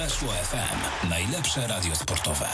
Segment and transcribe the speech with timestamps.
[0.00, 1.08] Weszło FM.
[1.10, 2.46] Najlepsze radio sportowe.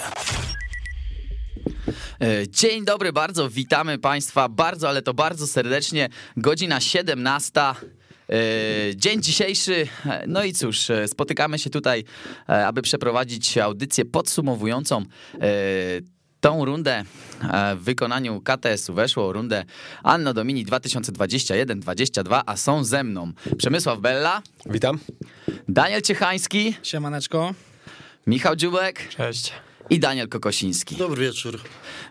[2.20, 6.08] E, Dzień dobry, bardzo witamy Państwa bardzo, ale to bardzo serdecznie.
[6.36, 7.60] Godzina 17.
[7.60, 7.74] e,
[8.96, 12.04] Dzień dzisiejszy, e, no i cóż, spotykamy się tutaj,
[12.46, 15.04] aby przeprowadzić audycję podsumowującą
[16.46, 17.04] tą rundę
[17.42, 18.94] e, w wykonaniu KTS-u.
[18.94, 19.64] Weszło rundę
[20.02, 24.98] Anno Domini 2021-22, a są ze mną Przemysław Bella, Witam.
[25.68, 27.54] Daniel Ciechański, Siemaneczko.
[28.26, 29.52] Michał Dziubek Cześć.
[29.90, 30.96] I Daniel Kokosiński.
[30.96, 31.60] Dobry wieczór.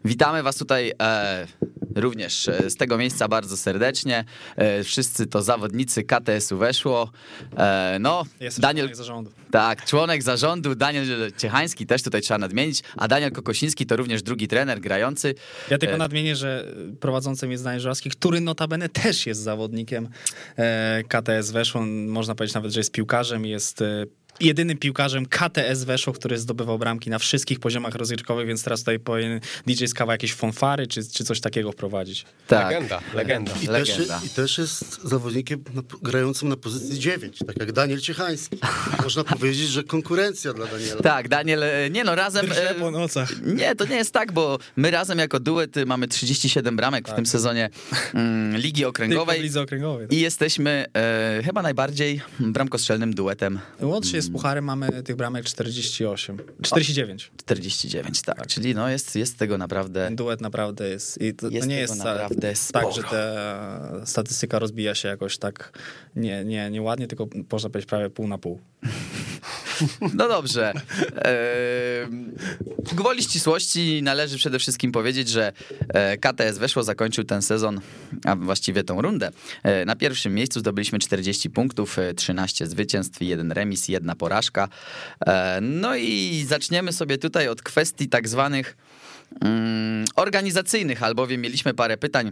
[0.06, 1.48] Witamy Was tutaj e,
[1.96, 4.26] również e, z tego miejsca bardzo serdecznie.
[4.56, 7.12] E, wszyscy to zawodnicy KTS-u weszło.
[7.58, 9.32] E, no, Jestem Daniel, członek zarządu.
[9.52, 14.48] tak, członek zarządu, Daniel Ciechański też tutaj trzeba nadmienić, a Daniel Kokosiński to również drugi
[14.48, 15.36] trener grający.
[15.72, 16.66] Ja tylko E, nadmienię, że
[17.00, 20.10] prowadzącym jest Daniel Żurawski, który notabene też jest zawodnikiem
[20.58, 21.82] e, KTS Weszło.
[22.08, 24.06] Można powiedzieć nawet, że jest piłkarzem, jest e,
[24.40, 29.40] jedynym piłkarzem KTS Weszło, który zdobywał bramki na wszystkich poziomach rozgrywkowych, więc teraz tutaj powinien
[29.68, 32.26] DJ Skawa jakieś fanfary czy, czy coś takiego wprowadzić.
[32.48, 32.72] Tak.
[32.72, 33.52] Legenda, legenda.
[33.64, 34.22] I też, Legenda.
[34.26, 38.58] I też jest zawodnikiem na, grającym na pozycji 9, tak jak Daniel Ciechański.
[39.04, 41.02] Można powiedzieć, że konkurencja dla Daniela.
[41.02, 42.46] Tak, Daniel, e, nie no, razem...
[42.52, 43.30] E, po nocach.
[43.46, 47.14] Nie, to nie jest tak, bo my razem jako duet y, mamy 37 bramek w
[47.14, 47.70] tym sezonie
[48.14, 49.42] mm, Ligi Okręgowej.
[49.42, 50.08] lidze okręgowej.
[50.10, 53.60] I jesteśmy e, chyba najbardziej bramkostrzelnym duetem.
[53.82, 56.38] Łącznie z Pucharem mamy tych bramek 48.
[56.62, 57.32] 49.
[57.38, 58.48] 49, tak.
[58.48, 60.10] Czyli no jest, jest tego naprawdę.
[60.12, 61.22] Duet naprawdę jest.
[61.22, 65.80] I to, Jest to nie jest naprawdę tak, że ta statystyka rozbija się jakoś tak
[66.16, 68.60] nie, nie, nie ładnie, tylko można powiedzieć prawie pół na pół.
[70.14, 70.74] No dobrze.
[71.16, 72.08] E,
[72.96, 75.54] gwoli ścisłości należy przede wszystkim powiedzieć, że
[75.90, 77.82] e, KTS weszło, zakończył ten sezon,
[78.26, 79.32] a właściwie tą rundę.
[79.64, 84.68] E, Na pierwszym miejscu zdobyliśmy 40 punktów, e, 13 zwycięstw, jeden remis, jedna porażka.
[85.28, 88.78] E, No i zaczniemy sobie tutaj od kwestii tak zwanych
[89.42, 92.32] mm, organizacyjnych, albowiem mieliśmy parę pytań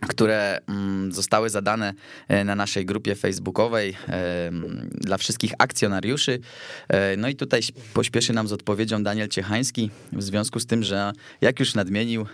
[0.00, 1.94] które mm, zostały zadane
[2.28, 4.50] e, na naszej grupie facebookowej e,
[4.90, 6.40] dla wszystkich akcjonariuszy.
[6.88, 7.60] E, No i tutaj
[7.94, 12.26] pośpieszy nam z odpowiedzią Daniel Ciechański w związku z tym, że jak już nadmienił,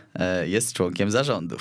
[0.44, 1.56] jest członkiem zarządu.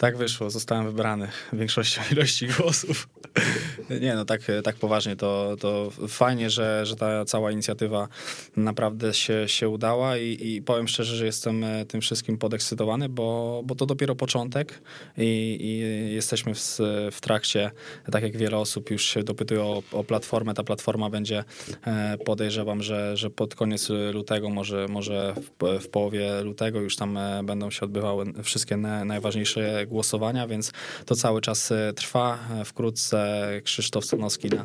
[0.00, 3.08] Tak wyszło, zostałem wybrany większością ilości głosów.
[4.02, 8.08] Nie no, tak, tak poważnie, to, to fajnie, że, że ta cała inicjatywa
[8.56, 13.62] naprawdę się, się udała i, i powiem szczerze, że jestem e, tym wszystkim podekscytowany, bo,
[13.64, 14.82] bo to dopiero początek
[15.18, 15.78] i, i
[16.14, 16.78] jesteśmy w,
[17.12, 17.70] w trakcie,
[18.12, 21.44] tak jak wiele osób już się dopytuje o, o platformę, ta platforma będzie,
[21.86, 27.16] e, podejrzewam, że, że pod koniec lutego, może, może w, w połowie lutego już tam
[27.16, 30.72] e, będą się odbywały wszystkie na, najważniejsze głosowania, więc
[31.06, 32.38] to cały czas e, trwa.
[32.60, 34.64] E, Wkrótce Krzysztof Stanowski na,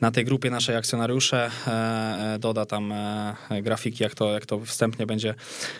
[0.00, 2.94] na tej grupie naszej akcjonariusze e, doda tam
[3.62, 5.34] grafiki, jak to, jak to wstępnie będzie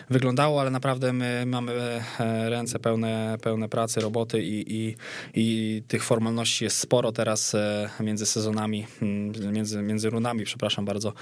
[0.09, 2.01] wyglądało, ale naprawdę my mamy
[2.49, 4.95] ręce pełne, pełne pracy, roboty i, i,
[5.33, 7.55] i tych formalności jest sporo teraz
[7.99, 11.13] między sezonami, mm, między, między rundami, przepraszam bardzo.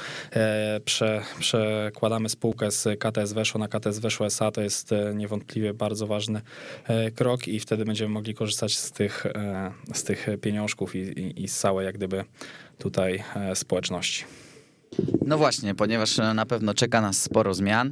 [0.86, 6.42] Prze, przekładamy spółkę z KTS Weszło na KTS Weszło SA, to jest niewątpliwie bardzo ważny
[7.16, 11.48] krok i wtedy będziemy mogli korzystać z tych, e, z tych pieniążków i, i, i
[11.48, 12.26] z całej jak gdyby
[12.78, 14.26] tutaj e, społeczności.
[15.26, 17.92] No właśnie, ponieważ e, na pewno czeka nas sporo zmian.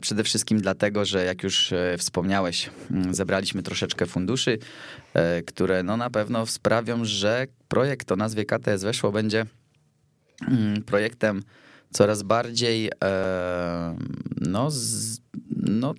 [0.00, 4.58] Przede wszystkim dlatego, że jak już wspomniałeś, mm, zebraliśmy troszeczkę funduszy,
[5.46, 9.46] które no na pewno sprawią, że projekt o nazwie KTS Weszło będzie
[10.48, 11.42] mm, projektem
[11.90, 12.90] coraz bardziej
[14.40, 14.68] no,
[15.56, 15.94] no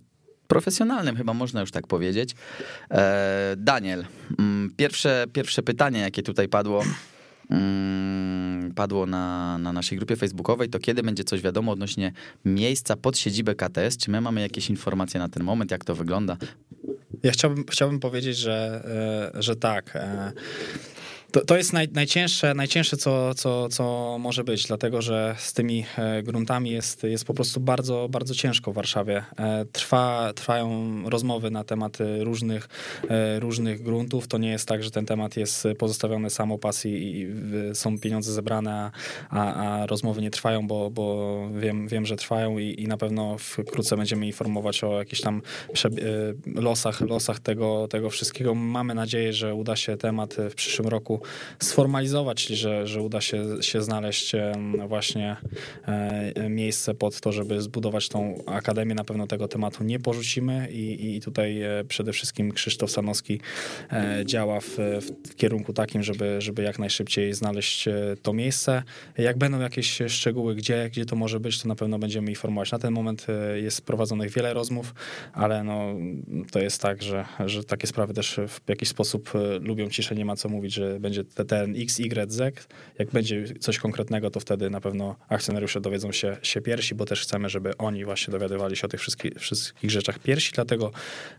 [0.51, 2.35] profesjonalnym, chyba można już tak powiedzieć.
[2.91, 4.05] E, Daniel,
[4.39, 6.83] mm, pierwsze, pierwsze pytanie, jakie tutaj padło,
[7.49, 12.11] mm, padło na, na naszej grupie facebookowej, to kiedy będzie coś wiadomo odnośnie
[12.45, 13.97] miejsca pod siedzibę KTS?
[13.97, 16.37] Czy my mamy jakieś informacje na ten moment, jak to wygląda?
[17.23, 18.83] Ja chciałbym, chciałbym powiedzieć, że,
[19.35, 19.97] e, że tak.
[21.31, 25.85] To, to jest naj, najcięższe, najcięższe co, co, co może być, dlatego że z tymi
[25.97, 29.23] e, gruntami jest, jest po prostu bardzo, bardzo ciężko w Warszawie.
[29.37, 30.69] E, Trwa, trwają
[31.09, 32.69] rozmowy na temat e, różnych,
[33.39, 34.27] różnych gruntów.
[34.27, 37.27] To nie jest tak, że ten temat jest pozostawiony sam opas i,
[37.73, 38.91] są pieniądze zebrane,
[39.29, 43.37] a, a rozmowy nie trwają, bo, bo wiem, wiem, że trwają i, i na pewno
[43.37, 45.41] wkrótce będziemy informować o jakichś tam
[46.55, 48.55] losach, losach tego, tego wszystkiego.
[48.55, 51.20] Mamy nadzieję, że uda się temat w przyszłym roku
[51.59, 54.31] sformalizować, że, że uda się, się znaleźć
[54.87, 55.37] właśnie
[55.85, 58.95] e, miejsce pod to, żeby zbudować tą akademię.
[58.95, 63.39] Na pewno tego tematu nie porzucimy i, i tutaj e, przede wszystkim Krzysztof Sanowski
[63.91, 64.77] e, działa w,
[65.29, 67.89] w kierunku takim, żeby, żeby jak najszybciej znaleźć
[68.21, 68.83] to miejsce.
[69.17, 72.71] Jak będą jakieś szczegóły, gdzie, gdzie to może być, to na pewno będziemy informować.
[72.71, 74.93] Na ten moment jest prowadzonych wiele rozmów,
[75.33, 75.95] ale no,
[76.51, 79.31] to jest tak, że, że takie sprawy też w jakiś sposób
[79.61, 81.10] lubią ciszę, nie ma co mówić, że będzie
[81.47, 82.67] ten X, Y, Z.
[82.99, 87.21] Jak będzie coś konkretnego, to wtedy na pewno akcjonariusze dowiedzą się, się pierwsi, bo też
[87.21, 90.91] chcemy, żeby oni właśnie dowiadywali się o tych wszystkich, wszystkich rzeczach pierwsi, dlatego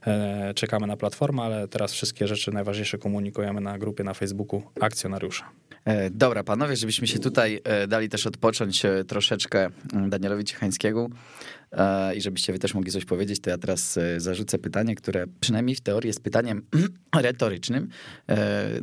[0.07, 5.51] e, czekamy na platformę, ale teraz wszystkie rzeczy najważniejsze komunikujemy na grupie na Facebooku akcjonariusza.
[5.85, 11.11] E, dobra, panowie, żebyśmy się tutaj e, dali też odpocząć e, troszeczkę mm, Danielowi Ciechańskiemu
[12.17, 15.81] i żebyście wy też mogli coś powiedzieć, to ja teraz zarzucę pytanie, które przynajmniej w
[15.81, 16.63] teorii jest pytaniem
[17.17, 17.89] retorycznym,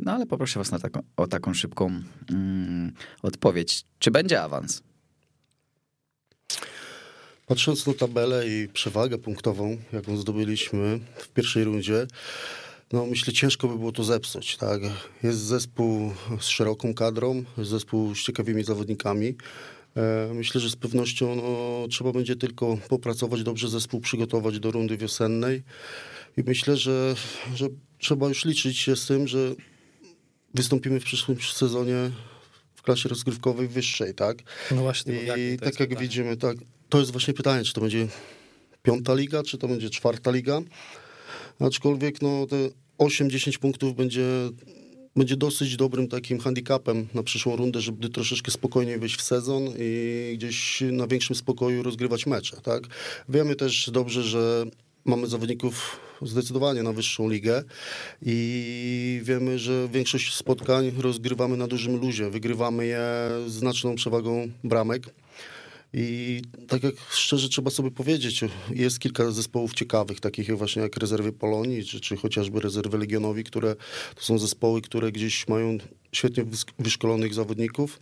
[0.02, 2.92] no ale poproszę was na taką, o taką szybką mm,
[3.22, 3.84] odpowiedź.
[3.98, 4.82] Czy będzie awans?
[7.46, 12.06] Patrząc na tabelę i przewagę punktową, jaką zdobyliśmy w pierwszej rundzie,
[12.92, 14.56] no myślę, ciężko by było to zepsuć.
[14.56, 14.80] Tak?
[15.22, 19.34] Jest zespół z szeroką kadrą, jest zespół z ciekawymi zawodnikami.
[19.96, 24.96] E, myślę, że z pewnością no, trzeba będzie tylko popracować, dobrze zespół przygotować do rundy
[24.96, 25.62] wiosennej
[26.36, 27.14] i myślę, że,
[27.54, 29.54] że trzeba już liczyć się z tym, że
[30.54, 32.10] wystąpimy w przyszłym sezonie
[32.74, 34.38] w klasie rozgrywkowej wyższej, tak?
[34.70, 35.14] No właśnie.
[35.14, 35.96] I tak jak pytanie.
[36.00, 36.56] widzimy, tak,
[36.88, 38.08] to jest właśnie pytanie, czy to będzie
[38.82, 40.60] piąta liga, czy to będzie czwarta liga.
[41.60, 42.56] Aczkolwiek no, te
[42.98, 44.26] 8-10 punktów będzie,
[45.16, 50.32] będzie dosyć dobrym takim handicapem na przyszłą rundę, żeby troszeczkę spokojniej wejść w sezon i
[50.34, 52.60] gdzieś na większym spokoju rozgrywać mecze.
[52.60, 52.82] Tak?
[53.28, 54.64] Wiemy też dobrze, że
[55.04, 57.64] mamy zawodników zdecydowanie na wyższą ligę
[58.22, 62.30] i wiemy, że większość spotkań rozgrywamy na dużym luzie.
[62.30, 63.02] Wygrywamy je
[63.46, 65.02] znaczną przewagą bramek.
[65.92, 71.32] I tak jak szczerze trzeba sobie powiedzieć, jest kilka zespołów ciekawych, takich właśnie jak rezerwy
[71.32, 73.76] Polonii, czy, czy chociażby rezerwy Legionowi, które
[74.14, 75.78] to są zespoły, które gdzieś mają
[76.12, 76.44] świetnie
[76.78, 78.00] wyszkolonych zawodników,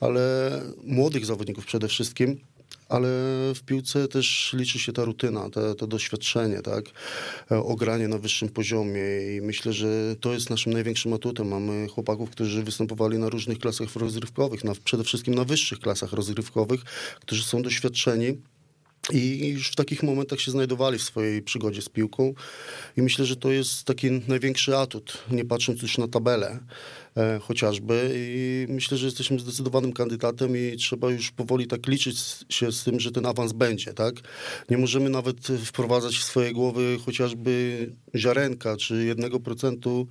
[0.00, 0.50] ale
[0.84, 2.40] młodych zawodników przede wszystkim,
[2.88, 3.08] ale
[3.54, 6.84] w piłce też liczy się ta rutyna, to, to doświadczenie, tak?
[7.50, 11.48] E, ogranie na wyższym poziomie i myślę, że to jest naszym największym atutem.
[11.48, 16.84] Mamy chłopaków, którzy występowali na różnych klasach rozrywkowych, na, przede wszystkim na wyższych klasach rozrywkowych,
[17.20, 18.38] którzy są doświadczeni
[19.12, 22.34] i już w takich momentach się znajdowali w swojej przygodzie z piłką.
[22.96, 26.58] I myślę, że to jest taki największy atut, nie patrząc już na tabelę
[27.16, 28.10] e, chociażby.
[28.14, 32.18] I myślę, że jesteśmy zdecydowanym kandydatem i trzeba już powoli tak liczyć
[32.48, 34.14] się z tym, że ten awans będzie, tak?
[34.70, 40.06] Nie możemy nawet wprowadzać w swoje głowy chociażby ziarenka czy jednego procentu,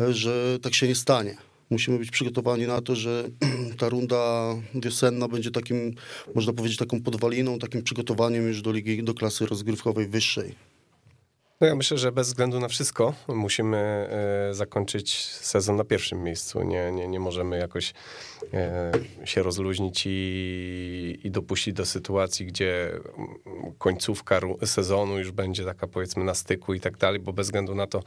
[0.00, 3.30] e, że tak się nie stanie musimy być przygotowani na to, że
[3.78, 5.94] ta runda wiosenna będzie takim,
[6.34, 10.71] można powiedzieć, taką podwaliną, takim przygotowaniem już do ligi, do klasy rozgrywkowej wyższej.
[11.62, 13.76] No ja myślę, że bez względu na wszystko musimy
[14.50, 16.62] e, zakończyć sezon na pierwszym miejscu.
[16.62, 17.94] Nie, nie, nie możemy jakoś
[18.54, 18.92] e,
[19.24, 22.90] się rozluźnić i, i dopuścić do sytuacji, gdzie
[23.78, 27.86] końcówka sezonu już będzie taka powiedzmy na styku i tak dalej, bo bez względu na
[27.86, 28.02] to,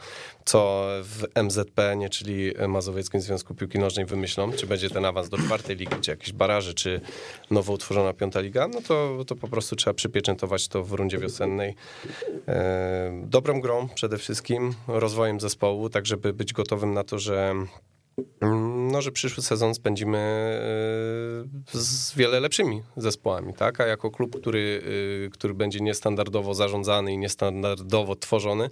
[0.46, 5.76] co w MZP, czyli Mazowieckim Związku Piłki Nożnej wymyślą, czy będzie ten awans do czwartej
[5.76, 7.02] ligi, czy jakieś baraże, czy
[7.52, 11.76] nowo utworzona piąta liga, no to, to po prostu trzeba przypieczętować to w rundzie wiosennej.
[12.48, 17.54] E, dobrą grą przede wszystkim, rozwojem zespołu, tak żeby być gotowym na to, że
[18.42, 23.82] mm, no, że przyszły sezon spędzimy e, z wiele lepszymi zespołami, tak?
[23.82, 24.82] A jako klub, który,
[25.26, 28.70] e, który będzie niestandardowo zarządzany i niestandardowo tworzony,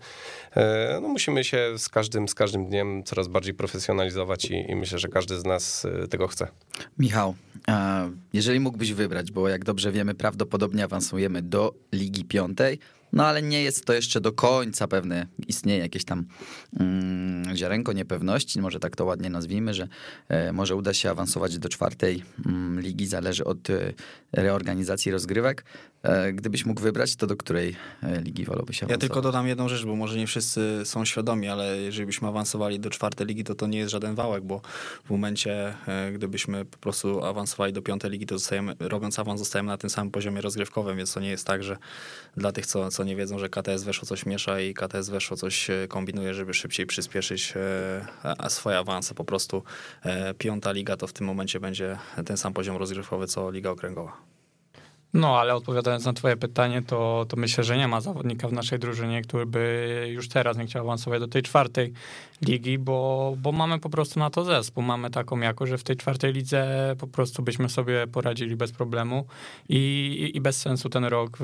[0.56, 5.00] e, no musimy się z każdym, z każdym dniem coraz bardziej profesjonalizować i, i myślę,
[5.00, 6.48] że każdy z nas tego chce.
[7.00, 7.36] Michał,
[8.34, 12.80] jeżeli mógłbyś wybrać, bo jak dobrze wiemy, prawdopodobnie awansujemy do Ligi Piątej,
[13.13, 15.27] no ale nie jest to jeszcze do końca pewne.
[15.48, 16.25] Istnieje jakieś tam
[16.79, 19.88] mm, ziarenko niepewności, może tak to ładnie nazwijmy, że
[20.29, 23.93] e, może uda się awansować do czwartej mm, ligi, zależy od e,
[24.32, 25.65] reorganizacji rozgrywek.
[26.03, 29.03] E, gdybyś mógł wybrać, to do której e, ligi wolałbyś awansować?
[29.03, 32.79] Ja tylko dodam jedną rzecz, bo może nie wszyscy są świadomi, ale jeżeli byśmy awansowali
[32.79, 34.62] do czwartej ligi, to to nie jest żaden wałek, bo
[35.05, 39.67] w momencie, e, gdybyśmy po prostu awansowali do piątej ligi, to zostajemy, robiąc awans, zostajemy
[39.67, 41.77] na tym samym poziomie rozgrywkowym, więc to nie jest tak, że
[42.38, 45.67] dla tych, co, co nie wiedzą, że KTS weszło coś miesza i KTS weszło coś
[45.88, 47.53] kombinuje, żeby szybciej przyspieszyć
[48.38, 49.13] a swoje awanse.
[49.13, 49.63] Po prostu
[50.38, 54.33] piąta liga to w tym momencie będzie ten sam poziom rozgrywkowy, co liga okręgowa.
[55.13, 58.79] No, ale odpowiadając na twoje pytanie, to, to myślę, że nie ma zawodnika w naszej
[58.79, 61.93] drużynie, który by już teraz nie chciał awansować do tej czwartej
[62.41, 64.84] ligi, bo, bo mamy po prostu na to zespół.
[64.84, 69.25] Mamy taką jakość, że w tej czwartej lidze po prostu byśmy sobie poradzili bez problemu
[69.70, 71.38] i, i bez sensu ten rok,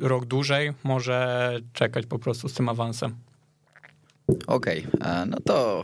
[0.00, 3.14] rok dłużej może czekać po prostu z tym awansem.
[4.46, 5.82] Okej, okay, no to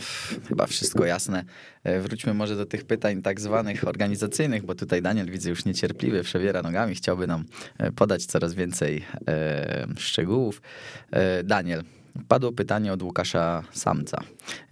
[0.49, 1.45] chyba wszystko jasne.
[1.85, 6.23] E, wróćmy może do tych pytań tak zwanych organizacyjnych, bo tutaj Daniel widzę już niecierpliwy,
[6.23, 7.45] przewiera nogami, chciałby nam
[7.79, 10.63] e, podać coraz więcej e, szczegółów.
[11.45, 11.85] Daniel,
[12.29, 14.21] Padło pytanie od Łukasza Samca.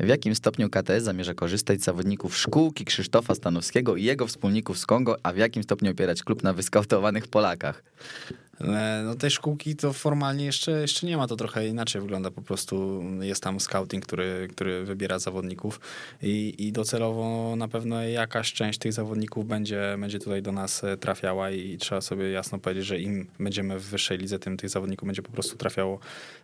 [0.00, 4.86] W jakim stopniu KTS zamierza korzystać z zawodników szkółki Krzysztofa Stanowskiego i jego wspólników z
[4.86, 7.82] Kongo, a w jakim stopniu opierać klub na wyskautowanych Polakach?
[8.60, 12.42] E, no tej szkółki to formalnie jeszcze, jeszcze nie ma, to trochę inaczej wygląda, po
[12.42, 15.80] prostu jest tam scouting, który, który wybiera zawodników
[16.22, 20.96] i, i docelowo na pewno jakaś część tych zawodników będzie, będzie tutaj do nas e,
[20.96, 25.06] trafiała i trzeba sobie jasno powiedzieć, że im będziemy w wyższej lidze, tym tych zawodników
[25.06, 25.98] będzie po prostu trafiało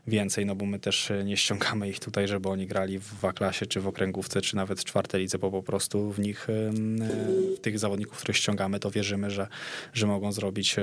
[0.07, 3.81] więcej, no bo my też nie ściągamy ich tutaj, żeby oni grali w A-klasie, czy
[3.81, 6.71] w okręgówce, czy nawet w czwartej lidze, bo po prostu w nich, e,
[7.57, 9.49] w tych zawodników, których ściągamy, to wierzymy, że,
[9.93, 10.77] że mogą zrobić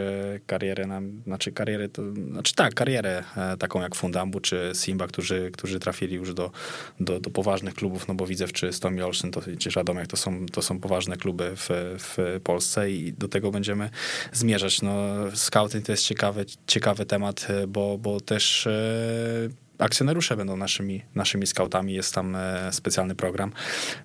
[0.46, 5.52] karierę na znaczy karierę, to, znaczy tak, karierę e, taką jak Fundambu czy Simba, którzy,
[5.54, 6.52] którzy trafili już do,
[7.00, 10.46] do, do poważnych klubów, no bo Widzew czy Stomi Olsztyn, to czy Radomiak, to są,
[10.46, 13.90] to są poważne kluby w, w Polsce i do tego będziemy
[14.32, 14.82] zmierzać.
[14.82, 14.94] No,
[15.34, 21.48] scouting to jest ciekawy, ciekawy temat, e, bo, bo też e, akcjonariusze będą naszymi, naszymi
[21.48, 21.94] scoutami.
[21.94, 23.52] Jest tam e, specjalny program.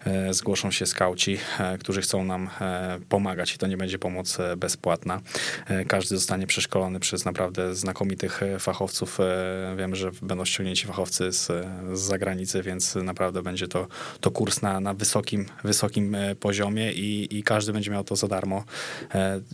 [0.04, 2.50] E, zgłoszą się skauci, e, którzy chcą nam
[3.08, 5.20] pomagać i to nie będzie pomoc bezpłatna.
[5.88, 9.18] Każdy zostanie przeszkolony przez naprawdę znakomitych fachowców.
[9.76, 11.46] Wiem, że będą ściągnięci fachowcy z,
[11.92, 13.86] z zagranicy, więc naprawdę będzie to,
[14.20, 18.64] to kurs na, na wysokim, wysokim poziomie i, i każdy będzie miał to za darmo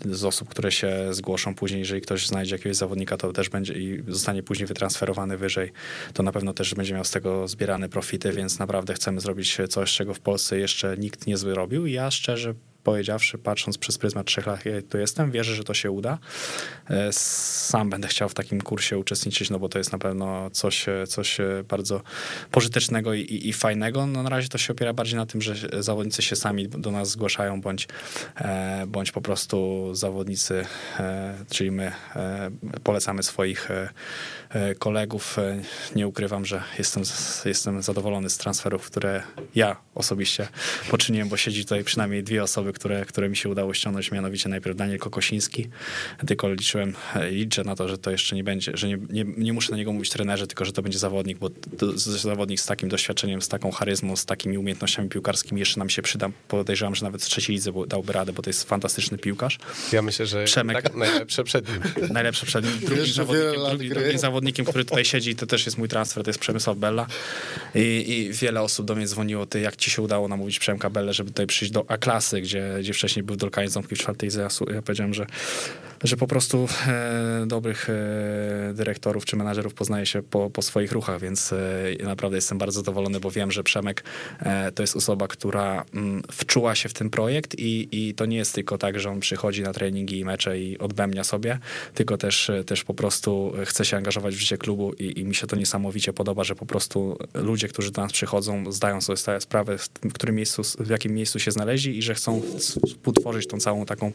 [0.05, 1.81] z osób, które się zgłoszą później.
[1.81, 5.73] Jeżeli ktoś znajdzie jakiegoś zawodnika, to też będzie i zostanie później wytransferowany wyżej
[6.13, 9.95] to na pewno też będzie miał z tego zbierane profity, więc naprawdę chcemy zrobić coś,
[9.95, 11.87] czego w Polsce jeszcze nikt nie zrobił.
[11.87, 12.55] Ja szczerze
[12.85, 16.19] powiedziawszy, patrząc przez pryzmat trzech lat, jak tu jestem, wierzę, że to się uda.
[16.91, 20.87] E, sam będę chciał w takim kursie uczestniczyć, no bo to jest na pewno coś,
[21.09, 21.39] coś
[21.69, 22.01] bardzo
[22.51, 24.07] pożytecznego i, i, i fajnego.
[24.07, 27.11] No na razie to się opiera bardziej na tym, że zawodnicy się sami do nas
[27.11, 27.89] zgłaszają, bądź,
[28.37, 30.67] e, bądź po prostu zawodnicy,
[30.99, 31.93] e, czyli my
[32.83, 33.69] polecamy swoich
[34.79, 35.37] kolegów.
[35.97, 37.03] Nie ukrywam, że jestem,
[37.45, 39.23] jestem zadowolony z transferów, które
[39.55, 40.49] ja osobiście
[40.91, 44.77] poczyniłem, bo siedzi tutaj przynajmniej dwie osoby, które, które mi się udało ściągnąć, mianowicie najpierw
[44.77, 45.69] Daniel Kokosiński,
[46.27, 46.95] tylko liczyłem,
[47.31, 49.93] liczę na to, że to jeszcze nie będzie, że nie, nie, nie muszę na niego
[49.93, 53.71] mówić trenerze, tylko że to będzie zawodnik, bo to, zawodnik z takim doświadczeniem, z taką
[53.71, 56.29] charyzmą, z takimi umiejętnościami piłkarskimi jeszcze nam się przyda.
[56.49, 59.59] Podejrzewam, że nawet w trzeciej lidze dałby radę, bo to jest fantastyczny piłkarz.
[59.93, 60.83] Ja myślę, że Przemek.
[60.83, 61.83] Tak, najlepsze przed nim.
[62.13, 62.89] Najlepsze przed nim.
[62.89, 66.41] Drugim zawodnikiem, drugi, drugim zawodnikiem, który tutaj siedzi, to też jest mój transfer, to jest
[66.41, 67.07] Przemysław Bella.
[67.75, 71.13] I, I, wiele osób do mnie dzwoniło, ty, jak ci się udało namówić Przemka Belle,
[71.13, 74.37] żeby tutaj przyjść do A-klasy, gdzie gdzie, wcześniej był Dolkanie Ząbki w czwartej z
[74.75, 75.27] Ja powiedziałem, że,
[76.05, 81.21] że po prostu e, dobrych e, dyrektorów czy menadżerów poznaje się po, po swoich ruchach,
[81.21, 84.05] więc e, naprawdę jestem bardzo zadowolony, bo wiem, że Przemek
[84.75, 88.55] to jest osoba, która mm, wczuła się w ten projekt i, i to nie jest
[88.55, 91.59] tylko tak, że on przychodzi na treningi i mecze i odbębnia sobie,
[91.95, 95.47] tylko też, też po prostu chce się angażować w życie klubu i, i mi się
[95.47, 100.13] to niesamowicie podoba, że po prostu ludzie, którzy do nas przychodzą, zdają sobie sprawę, w
[100.13, 104.13] którym miejscu, w jakim miejscu się znaleźli i że chcą współtworzyć tą całą taką,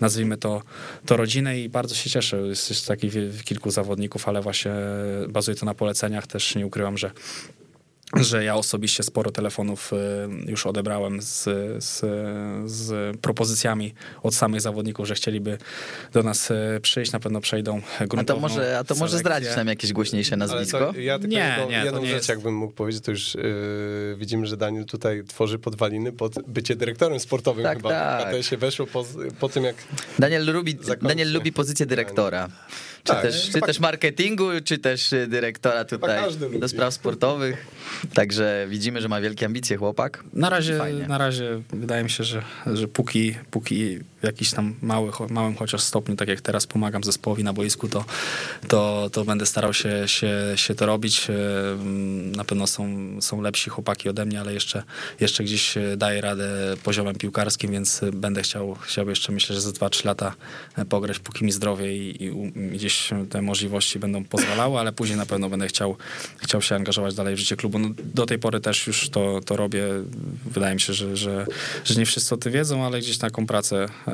[0.00, 0.62] nazwijmy to,
[1.06, 2.36] to rodzinę i bardzo się cieszę.
[2.36, 4.72] Jest, jest takich kilku zawodników, ale właśnie
[5.28, 6.26] bazuje to na poleceniach.
[6.26, 7.10] Też nie ukrywam, że
[8.16, 11.44] że ja osobiście sporo telefonów y, już odebrałem z,
[11.84, 12.00] z,
[12.70, 15.58] z, propozycjami od samych zawodników, że chcieliby
[16.12, 19.56] do nas y, przyjść, na pewno przejdą gruntowną A to może, a to może zdradzić
[19.56, 20.92] nam jakieś głośniejsze nazwisko?
[20.92, 22.28] To, ja tylko nie, jedną, nie, jedną rzecz jest...
[22.28, 27.20] jakbym mógł powiedzieć, to już yy, widzimy, że Daniel tutaj tworzy podwaliny pod bycie dyrektorem
[27.20, 27.90] sportowym tak, chyba.
[27.90, 28.30] Tak.
[28.30, 29.06] To się weszło po,
[29.40, 29.76] po tym, jak
[30.18, 32.48] Daniel lubi, Daniel lubi pozycję dyrektora.
[33.04, 36.20] Czy, tak, też, czy też marketingu, czy też y, dyrektora tutaj
[36.60, 37.66] do spraw sportowych.
[38.14, 40.24] Także widzimy, że ma wielkie ambicje chłopak.
[40.32, 40.78] Na razie,
[41.08, 45.82] na razie wydaje mi się, że, że póki, póki w jakiś tam mały, małym chociaż
[45.82, 48.04] stopniu, tak jak teraz pomagam zespołowi na boisku, to,
[48.68, 51.28] to, to będę starał się, się, się to robić.
[52.36, 52.86] Na pewno są,
[53.20, 54.82] są lepsi chłopaki ode mnie, ale jeszcze,
[55.20, 60.06] jeszcze gdzieś daję radę poziomem piłkarskim, więc będę chciał, chciał jeszcze myślę, że za 2-3
[60.06, 60.34] lata
[60.88, 65.48] pograć, póki mi zdrowie i, i, gdzieś te możliwości będą pozwalały, ale później na pewno
[65.48, 65.96] będę chciał,
[66.36, 67.78] chciał się angażować dalej w życie klubu.
[67.78, 69.84] No, do tej pory też już to, to robię.
[70.44, 71.46] Wydaje mi się, że, że,
[71.84, 74.09] że nie wszyscy o tym wiedzą, ale gdzieś taką pracę e,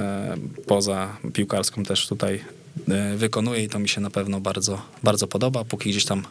[0.66, 2.44] poza piłkarską też tutaj
[2.88, 5.64] e, wykonuje i to mi się na pewno bardzo, bardzo podoba.
[5.64, 6.22] Póki gdzieś tam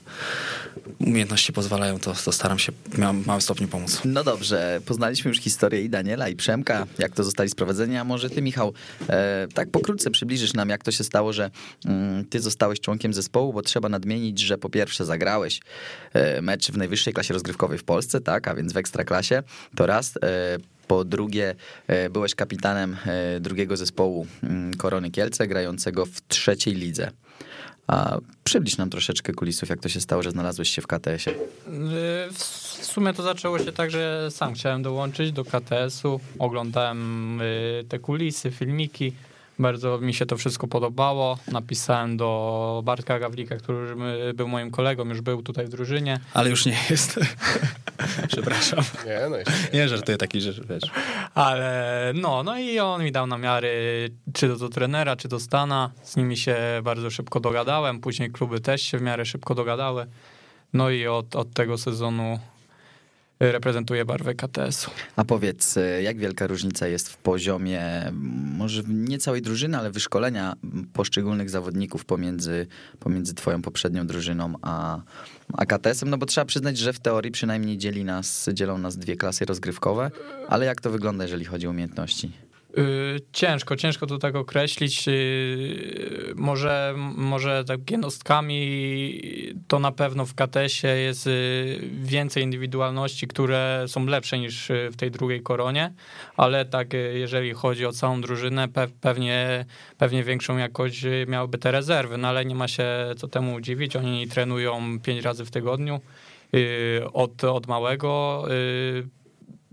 [1.00, 4.02] umiejętności pozwalają, to, to staram się w małym stopniu pomóc.
[4.06, 8.30] No dobrze, poznaliśmy już historię i Daniela, i Przemka, jak to zostali sprowadzeni, a może
[8.30, 8.74] ty, Michał,
[9.10, 11.52] e, tak pokrótce przybliżysz nam, jak to się stało, że
[11.86, 15.62] mm, ty zostałeś członkiem zespołu, bo trzeba nadmienić, że po pierwsze zagrałeś
[16.14, 19.44] e, mecz w najwyższej klasie rozgrywkowej w Polsce, tak, a więc w Ekstraklasie,
[19.76, 20.14] to raz.
[20.24, 21.56] E, po drugie,
[21.88, 27.12] e, byłeś kapitanem e, drugiego zespołu mm, Korony Kielce, grającego w trzeciej lidze.
[27.88, 31.36] A przybliż nam troszeczkę kulisów, jak to się stało, że znalazłeś się w KTS-ie.
[31.38, 32.34] Y,
[32.80, 36.20] W sumie to zaczęło się tak, że sam chciałem dołączyć do KTS-u.
[36.40, 39.14] Oglądałem y, te kulisy, filmiki.
[39.60, 41.38] Bardzo mi się to wszystko podobało.
[41.52, 43.96] Napisałem do Bartka Gawlika, który
[44.34, 46.20] był moim kolegą, już był tutaj w drużynie.
[46.34, 47.20] Ale już nie jest.
[48.28, 48.84] Przepraszam.
[49.06, 50.92] Nie, no jeszcze Nie, żartuję taki, że wiesz.
[51.34, 55.92] Ale no, no i on mi dał namiary, czy to do trenera, czy do Stana.
[56.04, 58.00] Z nimi się bardzo szybko dogadałem.
[58.00, 60.06] Później kluby też się w miarę szybko dogadały.
[60.74, 62.40] No i od, od tego sezonu
[63.40, 64.92] reprezentuję barwę KTS-u.
[65.16, 68.12] A powiedz, e, jak wielka różnica jest w poziomie,
[68.58, 70.54] może nie całej drużyny, ale wyszkolenia
[70.94, 72.68] poszczególnych zawodników pomiędzy,
[73.00, 75.02] pomiędzy twoją poprzednią drużyną a,
[75.54, 76.10] a KTS-em?
[76.10, 80.12] No bo trzeba przyznać, że w teorii przynajmniej dzieli nas, dzielą nas dwie klasy rozgrywkowe,
[80.48, 82.45] ale jak to wygląda, jeżeli chodzi o umiejętności?
[82.78, 85.08] Y, Ciężko, ciężko to tak określić.
[85.08, 89.22] Y, Może, może tak jednostkami
[89.68, 95.12] to na pewno w KTS-ie jest y, więcej indywidualności, które są lepsze niż w tej
[95.12, 95.94] drugiej koronie,
[96.38, 99.66] ale tak jeżeli chodzi o całą drużynę, pe- pewnie,
[99.98, 102.86] pewnie większą jakość miałyby te rezerwy, no ale nie ma się
[103.18, 103.96] co temu dziwić.
[103.96, 106.00] Oni trenują pięć razy w tygodniu
[107.14, 108.44] od, od małego.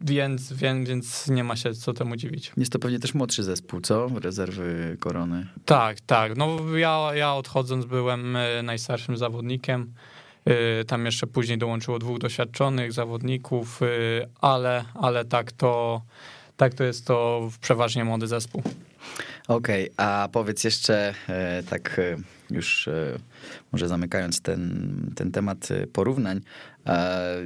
[0.02, 2.52] Więc, więc, więc nie ma się co temu dziwić.
[2.56, 4.08] Jest to pewnie też młodszy zespół, co?
[4.20, 5.46] Rezerwy korony.
[5.64, 6.36] Tak, tak.
[6.36, 9.92] No ja, ja odchodząc byłem e, najstarszym zawodnikiem.
[10.44, 13.86] E, Tam jeszcze później dołączyło dwóch doświadczonych zawodników, e,
[14.40, 16.02] ale, ale tak to
[16.56, 18.62] tak to jest to przeważnie młody zespół.
[19.48, 21.14] Okej, a powiedz jeszcze
[21.70, 22.00] tak
[22.50, 22.88] już
[23.72, 26.40] może zamykając ten, ten temat porównań,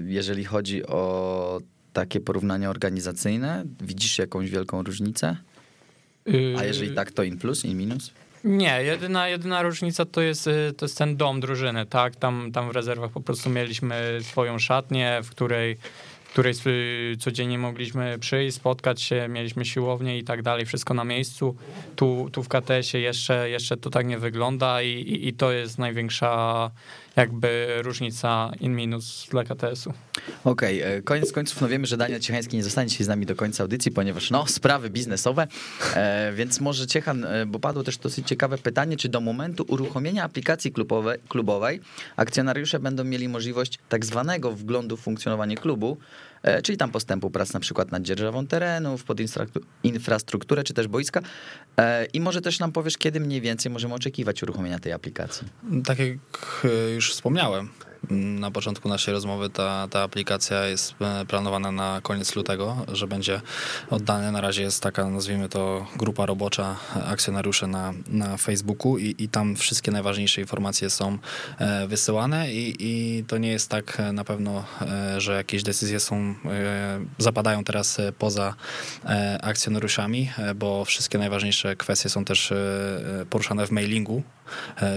[0.06, 1.60] jeżeli chodzi o
[1.96, 5.36] takie porównania organizacyjne, widzisz jakąś wielką różnicę?
[6.58, 8.12] A jeżeli tak, to in plus, in minus?
[8.44, 12.16] Nie, jedyna, jedyna różnica to jest, y, to jest ten dom drużyny, tak?
[12.16, 15.76] Tam, tam w rezerwach po prostu mieliśmy swoją szatnię, w której,
[16.24, 16.54] w której
[17.18, 21.56] codziennie mogliśmy przyjść, spotkać się, mieliśmy siłownię i tak dalej, wszystko na miejscu.
[21.96, 25.78] Tu, tu w KTS-ie jeszcze, jeszcze to tak nie wygląda i, i, i to jest
[25.78, 26.70] największa
[27.16, 29.92] jakby różnica in minus dla KTS-u.
[30.44, 33.36] Okej, e, koniec końców, no wiemy, że Daniel Ciechański nie zostanie dzisiaj z nami do
[33.36, 35.46] końca audycji, ponieważ no, sprawy biznesowe,
[35.94, 40.24] e, więc może Ciechan, e, bo padło też dosyć ciekawe pytanie, czy do momentu uruchomienia
[40.24, 41.80] aplikacji klubowej, klubowej
[42.16, 45.96] akcjonariusze będą mieli możliwość tak zwanego wglądu w funkcjonowanie klubu,
[46.42, 49.18] e, czyli tam postępu prac na przykład nad dzierżawą terenów, pod
[49.82, 51.22] infrastrukturę, czy też boiska
[51.80, 55.48] E, i może też nam powiesz, kiedy mniej więcej możemy oczekiwać uruchomienia tej aplikacji.
[55.84, 56.18] Tak jak
[56.64, 57.68] e, już wspomniałem
[58.10, 63.40] na początku naszej rozmowy, ta, ta aplikacja jest e, planowana na koniec lutego, że będzie
[63.90, 64.32] oddana.
[64.32, 69.28] Na razie jest taka, nazwijmy to, grupa robocza e, akcjonariuszy na, na Facebooku i, i
[69.28, 71.18] tam wszystkie najważniejsze informacje są
[71.58, 74.64] e, wysyłane i, i to nie jest tak na pewno,
[75.18, 76.34] że jakieś decyzje są,
[77.18, 78.54] zapadają teraz poza
[79.42, 82.52] akcjonariuszami, bo wszystkie najważniejsze kwestie są też
[83.30, 84.22] poruszane w mailingu,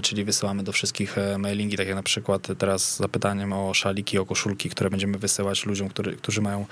[0.03, 4.25] czyli wysyłamy do wszystkich e, mailingi, tak jak na przykład teraz zapytaniem o szaliki, o
[4.25, 6.65] koszulki, które będziemy wysyłać ludziom, który, którzy mają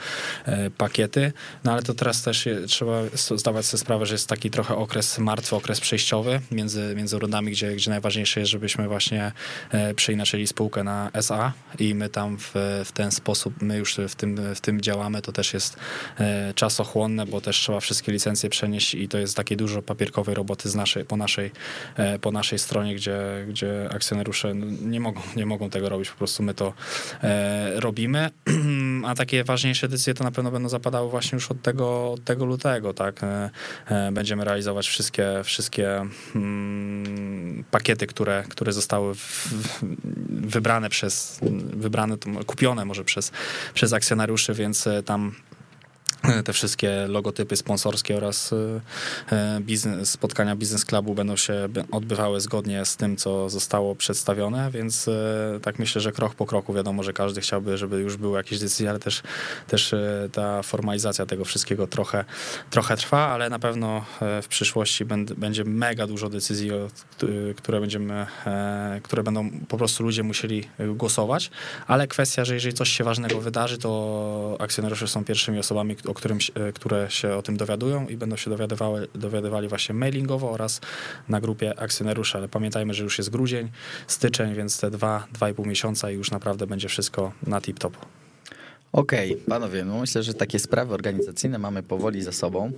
[0.46, 1.34] e, pakiety.
[1.64, 3.02] No ale to teraz też trzeba
[3.36, 7.76] zdawać sobie sprawę, że jest taki trochę okres martwy, okres przejściowy między, między rundami, gdzie,
[7.76, 9.32] gdzie najważniejsze jest, żebyśmy właśnie
[9.72, 12.52] e, przeinaczyli spółkę na SA i my tam w,
[12.86, 15.78] w ten sposób, my już w tym, w tym działamy, to też jest
[16.20, 20.70] e, czasochłonne, bo też trzeba wszystkie licencje przenieść i to jest takie dużo papierkowej roboty
[20.70, 21.52] z naszej, po, naszej,
[21.96, 26.18] e, po naszej stronie, gdzie, gdzie akcjonariusze no, nie mogą, nie mogą tego robić, po
[26.18, 26.74] prostu my to
[27.24, 28.30] e, robimy,
[29.08, 32.46] a takie ważniejsze decyzje to na pewno będą zapadały właśnie już od tego, od tego
[32.46, 33.50] lutego, tak, e,
[33.88, 39.50] e, będziemy realizować wszystkie, wszystkie mm, pakiety, które, które zostały w,
[40.30, 41.40] wybrane przez,
[41.74, 43.32] wybrane, kupione może przez,
[43.74, 45.36] przez akcjonariuszy, więc e, tam
[46.46, 48.54] te wszystkie logotypy sponsorskie oraz
[49.32, 55.08] e, biznes, spotkania biznes klubu będą się odbywały zgodnie z tym, co zostało przedstawione, więc
[55.08, 56.74] e, tak myślę, że krok po kroku.
[56.74, 59.24] Wiadomo, że każdy chciałby, żeby już były jakieś decyzje, ale też,
[59.68, 62.26] też e, ta formalizacja tego wszystkiego trochę,
[62.70, 64.06] trochę trwa, ale na pewno
[64.42, 65.06] w przyszłości
[65.38, 66.72] będzie mega dużo decyzji,
[67.58, 68.26] które będziemy,
[69.04, 71.52] które będą po prostu ludzie musieli głosować,
[71.88, 76.38] ale kwestia, że jeżeli coś się ważnego wydarzy, to akcjonariusze są pierwszymi osobami, o którym,
[76.56, 80.82] e, które się o tym dowiadują i będą się dowiadywały, dowiadywali właśnie mailingowo oraz
[81.30, 83.70] na grupie akcjonariuszy, ale pamiętajmy, że już jest grudzień,
[84.08, 87.92] styczeń, więc te dwa, dwa i pół miesiąca i już naprawdę będzie wszystko na tip-top.
[88.92, 92.72] Okej, okay, panowie, no myślę, że takie sprawy organizacyjne mamy powoli za sobą.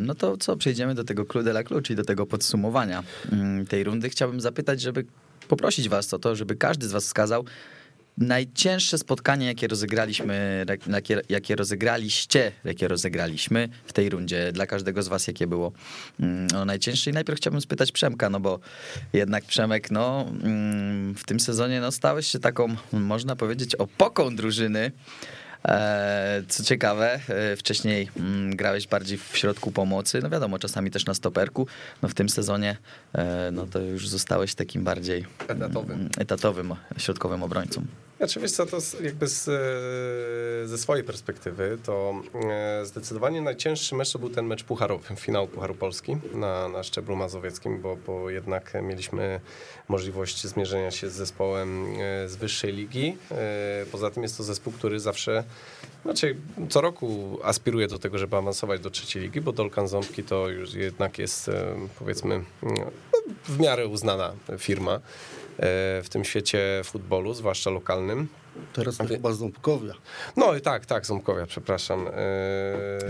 [0.00, 3.66] No to co, przejdziemy do tego Clue de la Clue, czyli do tego podsumowania mm,
[3.66, 4.10] tej rundy.
[4.10, 5.04] Chciałbym zapytać, żeby
[5.48, 7.44] poprosić was o to, żeby każdy z was wskazał,
[8.18, 15.08] Najcięższe spotkanie, jakie rozegraliśmy, jakie, jakie rozegraliście, jakie rozegraliśmy w tej rundzie, dla każdego z
[15.08, 15.72] was, jakie było
[16.52, 17.10] no, najcięższe.
[17.10, 18.58] I najpierw chciałbym spytać Przemka, no bo
[19.12, 24.92] jednak Przemek, no mm, w tym sezonie no, stałeś się taką, można powiedzieć, opoką drużyny.
[25.64, 31.06] E, co ciekawe, e, wcześniej mm, grałeś bardziej w środku pomocy, no wiadomo, czasami też
[31.06, 31.66] na stoperku.
[32.02, 32.76] No w tym sezonie
[33.14, 37.84] e, no to już zostałeś takim bardziej etatowym, etatowym środkowym obrońcą.
[38.22, 39.44] Znaczy wiesz co, to jakby z,
[40.68, 42.14] ze swojej perspektywy, to
[42.82, 47.80] zdecydowanie najcięższy mecz to był ten mecz pucharowy, finał Pucharu Polski na, na szczeblu mazowieckim,
[47.80, 49.40] bo, bo jednak mieliśmy
[49.88, 51.86] możliwość zmierzenia się z zespołem
[52.26, 53.16] z wyższej ligi.
[53.92, 55.44] Poza tym jest to zespół, który zawsze
[56.02, 56.36] znaczy,
[56.70, 60.74] co roku aspiruję do tego, żeby awansować do trzeciej ligi, bo Dolkan Ząbki to już
[60.74, 62.90] jednak jest, e, powiedzmy, no,
[63.44, 65.00] w miarę uznana firma e,
[66.02, 68.28] w tym świecie futbolu, zwłaszcza lokalnym.
[68.72, 69.94] Teraz to chyba Ząbkowia.
[70.36, 72.08] No i tak, tak, Ząbkowia, przepraszam.
[72.08, 72.12] E,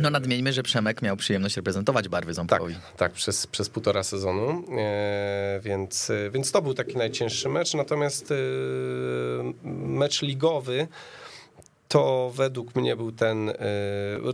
[0.01, 2.75] no nadmieńmy, że Przemek miał przyjemność reprezentować barwy Ząbkowi.
[2.75, 4.65] Tak, tak przez, przez półtora sezonu,
[5.61, 8.35] więc, więc to był taki najcięższy mecz, natomiast
[9.63, 10.89] mecz ligowy
[11.93, 13.55] to według mnie był ten, e,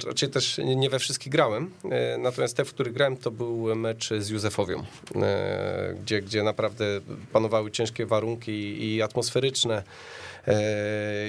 [0.07, 4.11] raczej też nie we wszystkich grałem, e, natomiast te, w których grałem, to był mecz
[4.19, 6.85] z Józefowią, e, gdzie, gdzie naprawdę
[7.33, 9.83] panowały ciężkie warunki i atmosferyczne.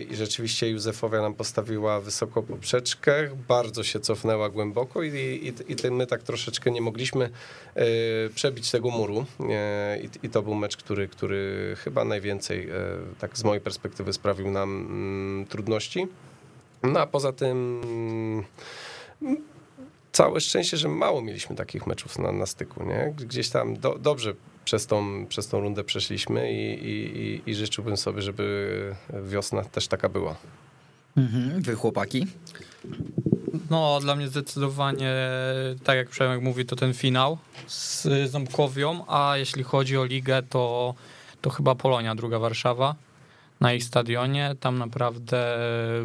[0.09, 6.07] I rzeczywiście Józefowia nam postawiła wysoko poprzeczkę, bardzo się cofnęła głęboko i, i, i my
[6.07, 7.29] tak troszeczkę nie mogliśmy
[8.35, 9.25] przebić tego muru.
[10.01, 12.69] I, I, to był mecz, który, który chyba najwięcej,
[13.19, 16.07] tak z mojej perspektywy, sprawił nam mm, trudności.
[16.83, 17.81] No a poza tym
[20.11, 23.13] całe szczęście, że mało mieliśmy takich meczów na, na styku, nie?
[23.17, 24.33] Gdzieś tam do, dobrze
[24.69, 30.09] przez tą, przez tą rundę przeszliśmy i, i, i życzyłbym sobie, żeby wiosna też taka
[30.09, 30.35] była.
[31.17, 31.61] Mhm.
[31.61, 32.27] Wy chłopaki?
[33.69, 35.15] No, dla mnie zdecydowanie,
[35.83, 40.93] tak jak Przemek mówi, to ten finał z Ząbkowią, a jeśli chodzi o ligę, to,
[41.41, 42.95] to chyba Polonia, druga Warszawa
[43.59, 44.55] na ich stadionie.
[44.59, 45.57] Tam naprawdę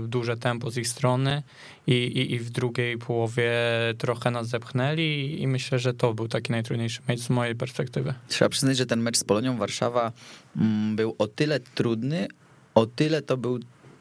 [0.08, 1.42] duże tempo z ich strony
[1.86, 3.52] i, i, i w drugiej połowie
[3.98, 8.14] trochę nas zepchnęli i myślę, że to był taki najtrudniejszy mecz z mojej perspektywy.
[8.28, 10.12] Trzeba przyznać, że ten mecz z Polonią Warszawa
[10.56, 12.28] mm, był o tyle trudny,
[12.74, 13.58] o tyle to był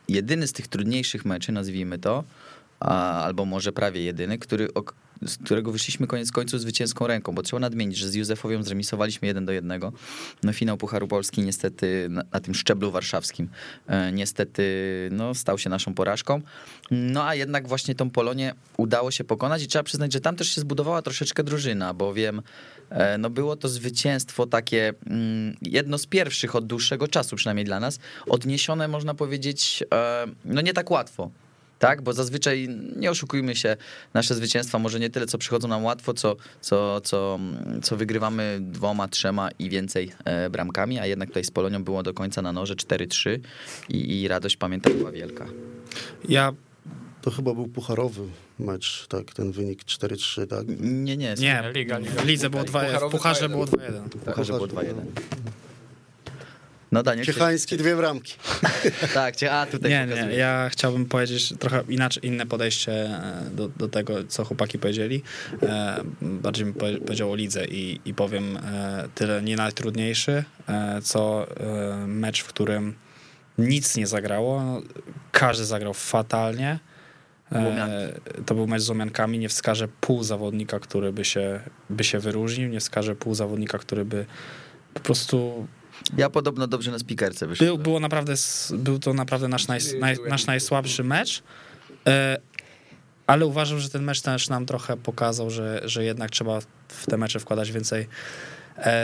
[0.07, 2.23] jedyny z tych trudniejszych meczy, nazwijmy to,
[2.79, 4.67] albo może prawie jedyny, który,
[5.21, 9.45] z którego wyszliśmy koniec końców zwycięską ręką, bo trzeba nadmienić, że z Józefowią zremisowaliśmy jeden
[9.45, 9.91] do jednego.
[10.43, 13.49] No finał Pucharu Polski niestety na, na tym szczeblu warszawskim
[13.87, 14.63] e, niestety
[15.11, 16.41] no, stał się naszą porażką.
[16.91, 20.49] No a jednak właśnie tą Polonię udało się pokonać i trzeba przyznać, że tam też
[20.49, 22.41] się zbudowała troszeczkę drużyna, bowiem
[22.89, 27.79] e, no było to zwycięstwo takie mm, jedno z pierwszych od dłuższego czasu, przynajmniej dla
[27.79, 31.31] nas, odniesione można powiedzieć e, no nie tak łatwo
[31.83, 32.01] tak?
[32.01, 33.77] Bo zazwyczaj, nie oszukujmy się,
[34.13, 37.39] nasze zwycięstwa może nie tyle, co przychodzą nam łatwo, co, co, co,
[37.83, 42.13] co wygrywamy dwoma, trzema i więcej e, bramkami, a jednak tutaj z Polonią było do
[42.13, 43.39] końca na noże 4-3
[43.89, 45.45] i, i radość pamiętam była wielka.
[46.29, 46.53] Ja
[47.21, 48.21] to chyba był pucharowy
[48.59, 50.65] mecz, tak, ten wynik 4-3, tak?
[50.79, 51.35] Nie, nie.
[51.39, 52.23] Nie, Liga, Liga.
[52.23, 54.09] Lidze było 2-1, w Pucharze było 2-1.
[54.15, 54.93] W Pucharze było 2-1.
[56.93, 57.25] No Daniel.
[57.25, 58.33] Ciechański dwie bramki.
[59.13, 63.87] tak, a tutaj Nie, nie, ja chciałbym powiedzieć trochę inaczej, inne podejście e, do, do
[63.87, 65.23] tego, co chłopaki powiedzieli.
[65.63, 70.43] E, bardziej bym powiedział o lidze i, i powiem e, tyle nie najtrudniejszy,
[71.03, 71.47] co
[72.07, 72.93] mecz, w którym
[73.57, 74.81] nic nie zagrało.
[75.31, 76.79] Każdy zagrał fatalnie.
[78.45, 79.39] To był mecz z Łomiankami.
[79.39, 82.69] Nie wskażę pół zawodnika, który by się, by się wyróżnił.
[82.69, 84.25] Nie wskażę pół zawodnika, który by
[84.93, 85.67] po prostu
[86.17, 87.75] ja podobno dobrze na spikerce wyszedłem.
[87.75, 88.33] Był, było naprawdę,
[88.71, 91.43] był to naprawdę nasz, naj, naj, nasz najsłabszy mecz.
[92.07, 92.37] E,
[93.27, 97.17] ale uważam, że ten mecz też nam trochę pokazał, że, że jednak trzeba w te
[97.17, 98.07] mecze wkładać więcej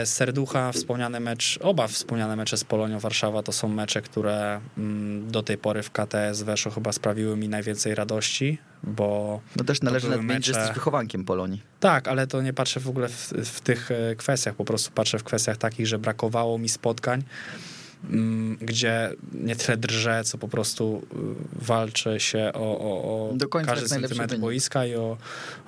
[0.04, 0.72] serducha.
[0.72, 5.58] Wspomniany mecz, oba wspomniane mecze z Polonią Warszawa to są mecze, które mm, do tej
[5.58, 10.52] pory w KTS weszło chyba sprawiły mi najwięcej radości, bo No też należy nadmienić, że
[10.52, 11.62] mecze- jesteś wychowankiem Polonii.
[11.80, 15.18] tak, ale to nie patrzę w ogóle w, w tych e, kwestiach, po prostu patrzę
[15.18, 17.22] w kwestiach takich, że brakowało mi spotkań,
[18.60, 24.38] gdzie nie tyle drżę, co po prostu y, walczę się o, o, o każdy centymetr
[24.38, 25.16] boiska i o,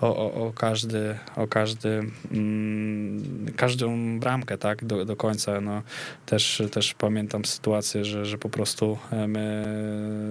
[0.01, 1.89] o, o, o każdy, o każdy
[2.33, 5.61] mm, każdą bramkę, tak, do, do końca.
[5.61, 5.83] No,
[6.27, 9.65] też, też pamiętam sytuację, że, że po prostu e, my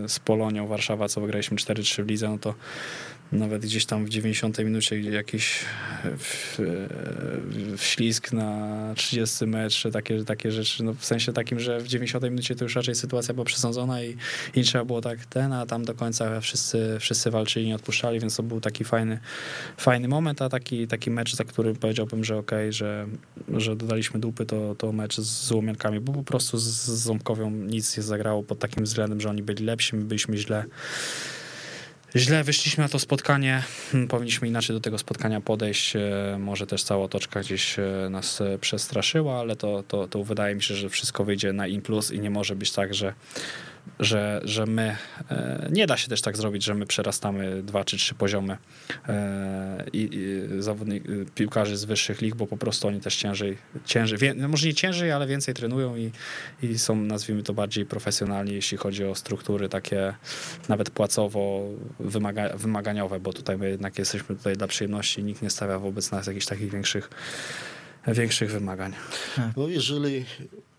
[0.08, 2.54] z Polonią Warszawa, co wygraliśmy 4-3 w lidze, no to
[3.32, 5.66] nawet gdzieś tam w 90 minucie jakiś
[6.06, 6.60] e, w,
[7.74, 12.24] e, wślizg na 30 metrze, takie, takie rzeczy, no w sensie takim, że w 90
[12.24, 14.18] minucie to już raczej sytuacja była przesądzona i,
[14.56, 18.36] i trzeba było tak ten, a tam do końca wszyscy, wszyscy walczyli, nie odpuszczali, więc
[18.36, 19.20] to był taki fajny,
[19.78, 23.08] fajny moment, a taki, taki mecz, za który powiedziałbym, że okej, że,
[23.54, 27.98] że dodaliśmy dupy, to, to mecz z Łomiankami, bo po prostu z, z Ząbkowią nic
[27.98, 30.66] nie zagrało pod takim względem, że oni byli lepsi, my byliśmy źle
[32.16, 33.64] Źle wyszliśmy na to spotkanie.
[33.92, 35.96] Hmm, Powinniśmy inaczej do tego spotkania podejść.
[35.96, 40.56] E, Może też cała otoczka gdzieś e, nas e, przestraszyła, ale to, to, to wydaje
[40.56, 43.14] mi się, że wszystko wyjdzie na in plus i nie może być tak, że,
[44.00, 44.98] że, że my.
[45.32, 48.58] e, Nie da się też tak zrobić, że my przerastamy dwa czy trzy poziomy
[49.08, 53.58] e, i, i zawodnik, y, piłkarzy z wyższych lig, bo po prostu oni też ciężej,
[53.86, 56.12] ciężej wie, no może nie ciężej, ale więcej trenują i,
[56.64, 60.14] i są, nazwijmy to, bardziej profesjonalni, jeśli chodzi o struktury takie
[60.70, 61.64] nawet płacowo
[62.00, 66.28] wymaga, wymaganiowe, bo tutaj my jednak jesteśmy tutaj dla przyjemności, nikt nie stawia wobec nas
[66.28, 67.10] jakichś takich większych,
[68.08, 68.94] większych wymagań.
[69.58, 70.26] No jeżeli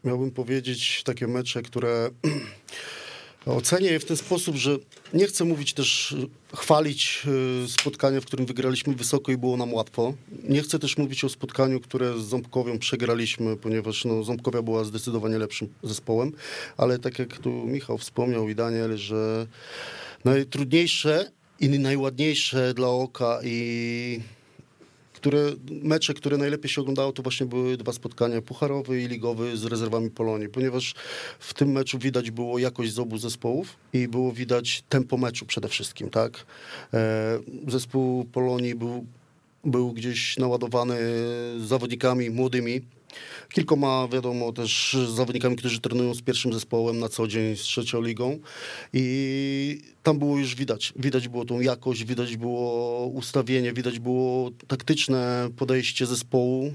[0.05, 2.11] miałbym powiedzieć takie mecze, które
[3.47, 4.77] ocenię je w ten sposób, że
[5.15, 6.17] nie chcę mówić też,
[6.55, 7.23] chwalić
[7.65, 10.15] y, spotkania, w którym wygraliśmy wysoko i było nam łatwo.
[10.49, 15.39] Nie chcę też mówić o spotkaniu, które z Ząbkowią przegraliśmy, ponieważ no, Ząbkowia była zdecydowanie
[15.39, 16.33] lepszym zespołem,
[16.77, 19.47] ale tak jak tu Michał wspomniał i Daniel, że
[20.25, 24.21] najtrudniejsze i najładniejsze dla oka i
[25.23, 29.65] które, mecze, które najlepiej się oglądało, to właśnie były dwa spotkania, pucharowy i ligowy z
[29.65, 30.95] rezerwami Polonii, ponieważ
[31.39, 35.69] w tym meczu widać było jakość z obu zespołów i było widać tempo meczu przede
[35.69, 36.47] wszystkim, tak?
[36.95, 39.07] E, zespół Polonii był,
[39.65, 40.99] był gdzieś naładowany
[41.59, 42.81] zawodnikami młodymi,
[43.53, 48.39] Kilkoma, wiadomo, też zawodnikami, którzy trenują z pierwszym zespołem na co dzień, z trzecią ligą.
[48.93, 50.93] I tam było już widać.
[50.97, 56.73] Widać było tą jakość, widać było ustawienie, widać było taktyczne podejście zespołu.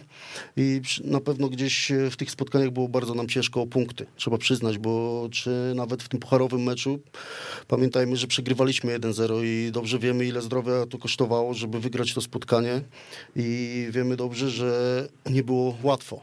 [0.57, 4.05] I na pewno gdzieś w tych spotkaniach było bardzo nam ciężko o punkty.
[4.15, 6.99] Trzeba przyznać, bo czy nawet w tym pucharowym meczu
[7.67, 12.81] pamiętajmy, że przegrywaliśmy 1-0 i dobrze wiemy, ile zdrowia to kosztowało, żeby wygrać to spotkanie.
[13.35, 16.21] I wiemy dobrze, że nie było łatwo.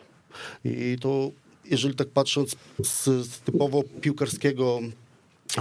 [0.65, 1.31] I to,
[1.65, 4.81] jeżeli tak patrząc z, z typowo piłkarskiego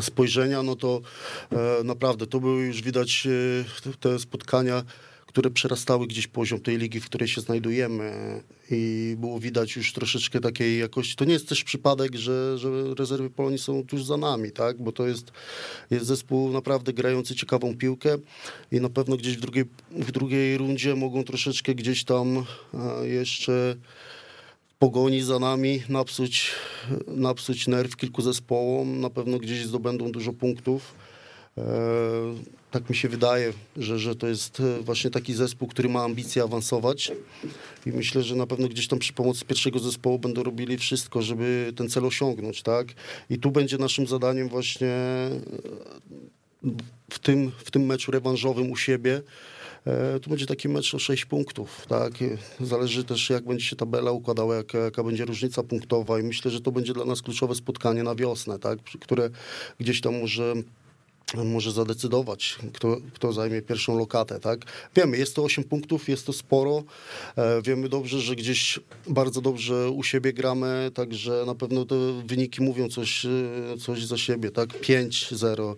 [0.01, 1.01] spojrzenia, no to
[1.51, 3.27] e, naprawdę to były już widać
[3.85, 4.83] e, te spotkania,
[5.33, 10.39] które przerastały gdzieś poziom tej ligi, w której się znajdujemy i było widać już troszeczkę
[10.39, 11.15] takiej jakości.
[11.15, 14.83] To nie jest też przypadek, że, że rezerwy Polonii są tuż za nami, tak?
[14.83, 15.31] bo to jest,
[15.91, 18.17] jest zespół naprawdę grający ciekawą piłkę
[18.71, 23.75] i na pewno gdzieś w drugiej, w drugiej rundzie mogą troszeczkę gdzieś tam e, jeszcze
[24.79, 26.51] pogoni za nami, napsuć,
[27.07, 30.93] napsuć nerw kilku zespołom, na pewno gdzieś zdobędą dużo punktów.
[31.57, 31.63] E,
[32.71, 36.43] tak mi się wydaje, że, że to jest e, właśnie taki zespół, który ma ambicje
[36.43, 37.11] awansować
[37.85, 41.73] i myślę, że na pewno gdzieś tam przy pomocy pierwszego zespołu będą robili wszystko, żeby
[41.75, 42.87] ten cel osiągnąć, tak?
[43.29, 45.29] I tu będzie naszym zadaniem właśnie e,
[47.09, 49.21] w tym, w tym meczu rewanżowym u siebie
[49.87, 52.13] E, To będzie taki mecz o 6 punktów, tak?
[52.61, 56.61] Zależy też, jak będzie się tabela układała, jaka, jaka będzie różnica punktowa i myślę, że
[56.61, 58.79] to będzie dla nas kluczowe spotkanie na wiosnę, tak?
[58.99, 59.29] Które
[59.79, 60.53] gdzieś tam może
[61.33, 64.59] może zadecydować, kto, kto zajmie pierwszą lokatę, tak?
[64.95, 66.83] Wiemy, jest to 8 punktów, jest to sporo.
[67.35, 72.63] E, wiemy dobrze, że gdzieś bardzo dobrze u siebie gramy, także na pewno te wyniki
[72.63, 73.29] mówią coś, e,
[73.79, 74.69] coś za siebie, tak?
[74.81, 75.75] 5-0,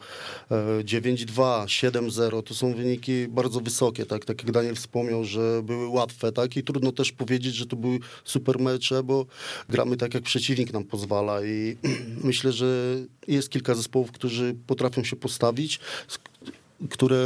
[0.52, 4.26] e, 9-2, 7-0, to są wyniki bardzo wysokie, tak?
[4.26, 6.58] Tak jak Daniel wspomniał, że były łatwe, tak?
[6.58, 9.26] I trudno też powiedzieć, że to były super mecze, bo
[9.70, 11.78] gramy tak, jak przeciwnik nam pozwala i
[12.24, 12.96] myślę, że
[13.28, 15.45] jest kilka zespołów, którzy potrafią się postawić,
[16.08, 16.20] z-
[16.90, 17.18] które,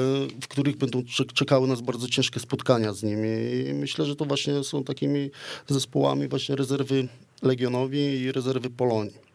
[0.42, 3.30] w których będą czek- czekały nas bardzo ciężkie spotkania z nimi.
[3.70, 5.32] I myślę, że to właśnie są takimi
[5.68, 7.08] zespołami właśnie rezerwy
[7.42, 9.30] Legionowi i rezerwy Polonii.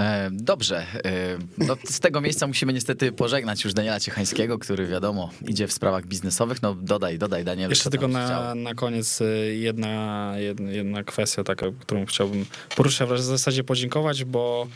[0.00, 0.86] E, dobrze.
[1.04, 5.72] E, no, z tego miejsca musimy niestety pożegnać już Daniela Ciechańskiego, który wiadomo idzie w
[5.72, 6.62] sprawach biznesowych.
[6.62, 7.70] No dodaj, dodaj Daniel.
[7.70, 13.20] Jeszcze tylko na, na koniec y, jedna, jedna, jedna kwestia taka, którą chciałbym poruszyć, w
[13.20, 14.66] zasadzie podziękować, bo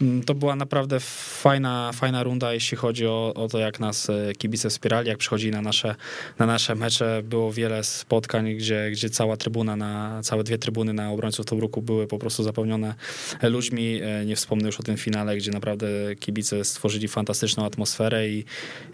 [0.00, 4.70] mm, to była naprawdę fajna, fajna runda, jeśli chodzi o, o to, jak nas kibice
[4.70, 5.94] wspierali, jak przychodzili na nasze,
[6.38, 7.22] na nasze mecze.
[7.24, 12.06] Było wiele spotkań, gdzie, gdzie cała trybuna, na, całe dwie trybuny na obrońców Tobruku były
[12.06, 12.94] po prostu zapełnione
[13.42, 14.00] ludźmi.
[14.02, 18.44] E, nie wspomnę już o tym finale, gdzie naprawdę kibice stworzyli fantastyczną atmosferę i,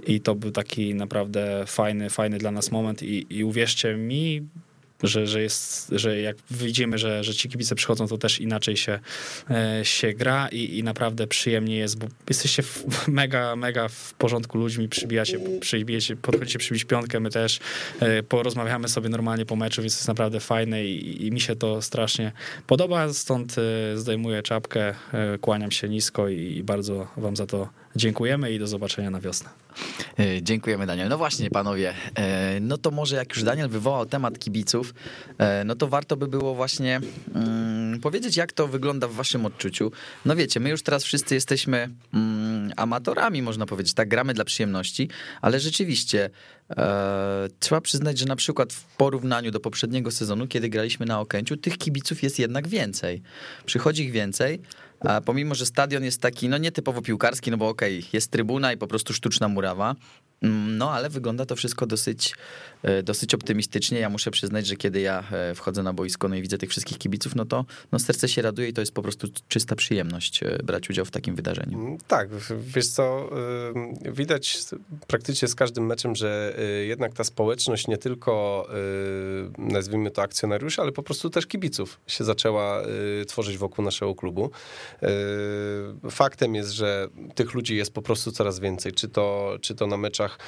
[0.07, 3.03] i to był taki naprawdę fajny, fajny dla nas moment.
[3.03, 4.49] I, i uwierzcie mi,
[5.02, 8.98] że, że, jest, że jak widzimy, że, że ci kibice przychodzą, to też inaczej się,
[9.50, 12.62] e, się gra i, i naprawdę przyjemnie jest, bo jesteście
[13.08, 17.61] mega, mega w porządku ludźmi, przybijacie, przybijacie, podchodzicie przybić piątkę, my też
[18.00, 21.82] e, porozmawiamy sobie normalnie po meczu, więc jest naprawdę fajne i, i mi się to
[21.82, 22.32] strasznie
[22.66, 24.94] podoba, stąd e, zdejmuję czapkę,
[25.40, 29.50] kłaniam się nisko i, i bardzo wam za to dziękujemy i do zobaczenia na wiosnę.
[30.18, 31.08] E, dziękujemy, Daniel.
[31.08, 34.94] No właśnie, panowie, e, no to może jak już Daniel wywołał temat kibiców,
[35.38, 37.00] e, no to warto by było właśnie
[37.34, 39.92] um, powiedzieć, jak to wygląda w waszym odczuciu.
[40.24, 45.08] No wiecie, my już teraz wszyscy jesteśmy um, amatorami, można powiedzieć, tak, gramy dla przyjemności,
[45.40, 46.30] ale rzeczywiście
[47.61, 51.78] trzeba przyznać, że na przykład w porównaniu do poprzedniego sezonu, kiedy graliśmy na Okęciu, tych
[51.78, 53.22] kibiców jest jednak więcej.
[53.66, 54.61] Przychodzi ich więcej,
[55.00, 58.72] a pomimo, że stadion jest taki, no nietypowo piłkarski, no bo okej, okay, jest trybuna
[58.72, 59.94] i po prostu sztuczna murawa,
[60.42, 62.34] Mm, no, ale wygląda to wszystko dosyć,
[63.03, 63.99] dosyć optymistycznie.
[63.99, 66.99] Ja muszę przyznać, że kiedy ja e, wchodzę na boisko no i widzę tych wszystkich
[66.99, 70.59] kibiców, no to no serce się raduje i to jest po prostu czysta przyjemność e,
[70.64, 71.79] brać udział w takim wydarzeniu.
[71.79, 72.29] Mm, tak,
[72.61, 73.31] wiesz co,
[74.12, 74.59] widać
[75.07, 78.67] praktycznie z każdym meczem, że jednak ta społeczność nie tylko,
[79.59, 82.83] nazwijmy to akcjonariuszy, ale po prostu też kibiców się zaczęła
[83.27, 84.51] tworzyć wokół naszego klubu.
[86.11, 89.97] Faktem jest, że tych ludzi jest po prostu coraz więcej, czy to, czy to na
[89.97, 90.38] meczach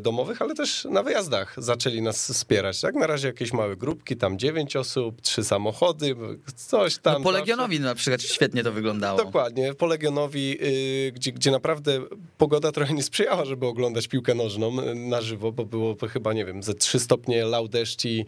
[0.00, 2.80] domowych, ale też na wyjazdach zaczęli nas wspierać.
[2.80, 6.16] Tak, na razie jakieś małe grupki, tam dziewięć osób, trzy samochody,
[6.56, 7.14] coś tam.
[7.14, 9.18] No po Legionowi na przykład świetnie to wyglądało.
[9.18, 12.00] Dokładnie, po Legionowi, y, gdzie, gdzie naprawdę
[12.38, 16.44] pogoda trochę nie sprzyjała, żeby oglądać piłkę nożną y, na żywo, bo było chyba, nie
[16.44, 18.24] wiem, ze trzy stopnie lał deszcz i,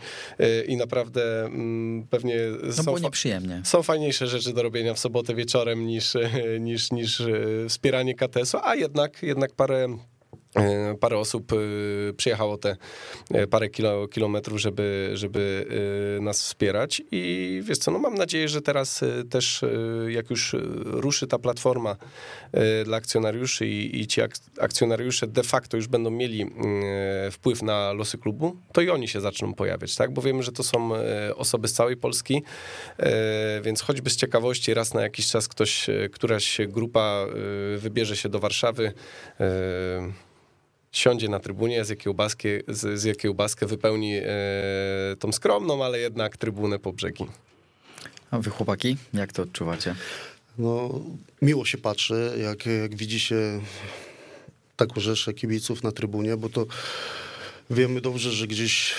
[0.69, 2.95] i naprawdę mm, pewnie no są,
[3.65, 6.17] są fajniejsze rzeczy do robienia w sobotę wieczorem niż,
[6.61, 7.23] niż, niż
[7.69, 9.99] wspieranie KTS-u, a jednak, jednak parę
[11.01, 11.57] parę osób e,
[12.13, 12.77] przyjechało te
[13.31, 15.67] e, parę kilo, kilometrów, żeby, żeby
[16.21, 19.65] nas wspierać i wiesz co, no mam nadzieję, że teraz też
[20.09, 21.97] jak już ruszy ta platforma
[22.85, 24.21] dla akcjonariuszy i, i ci
[24.61, 26.51] akcjonariusze de facto już będą mieli
[27.33, 30.13] wpływ na losy klubu, to i oni się zaczną pojawiać, tak?
[30.13, 30.91] Bo wiemy, że to są
[31.37, 32.43] osoby z całej Polski,
[33.63, 37.27] więc choćby z ciekawości raz na jakiś czas ktoś, któraś grupa
[37.77, 38.93] wybierze się do Warszawy,
[40.97, 44.25] siądzie na trybunie, z kiełbaskę, z, z kiełbaskę wypełni e,
[45.19, 47.27] tą skromną, ale jednak trybunę po brzegi.
[48.31, 49.95] A wy chłopaki, jak to odczuwacie?
[50.59, 51.01] No,
[51.43, 53.61] miło się patrzy, jak, jak widzi się
[54.77, 56.67] taką rzeszę kibiców na trybunie, bo to
[57.71, 58.95] wiemy dobrze, że gdzieś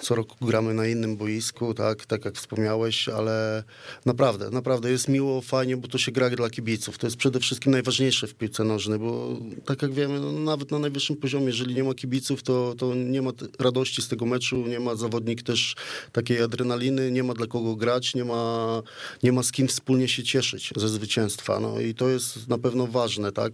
[0.00, 3.64] co roku gramy na innym boisku, tak, tak jak wspomniałeś, ale
[4.06, 6.98] naprawdę, naprawdę jest miło, fajnie, bo to się gra dla kibiców.
[6.98, 10.78] To jest przede wszystkim najważniejsze w piłce nożnej, bo tak jak wiemy, no, nawet na
[10.78, 14.80] najwyższym poziomie, jeżeli nie ma kibiców, to, to nie ma radości z tego meczu, nie
[14.80, 15.76] ma zawodnik też
[16.12, 18.82] takiej adrenaliny, nie ma dla kogo grać, nie ma,
[19.22, 21.60] nie ma z kim wspólnie się cieszyć ze zwycięstwa.
[21.60, 23.52] No i to jest na pewno ważne, tak.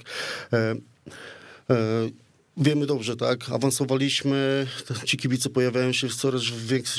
[0.53, 0.77] E,
[1.71, 2.26] e,
[2.59, 4.67] Wiemy dobrze, tak, awansowaliśmy,
[5.05, 6.43] ci kibice pojawiają się w coraz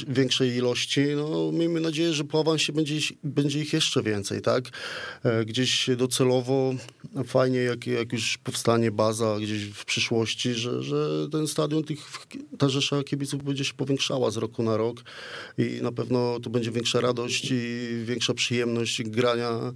[0.07, 4.63] większej ilości, no miejmy nadzieję, że po awansie będzie, będzie ich jeszcze więcej, tak,
[5.23, 6.73] e, gdzieś docelowo
[7.27, 11.99] fajnie, jak, jak już powstanie baza gdzieś w przyszłości, że, że ten stadion, tych,
[12.57, 15.03] ta rzesza kibiców będzie się powiększała z roku na rok
[15.57, 19.73] i na pewno to będzie większa radość i większa przyjemność grania,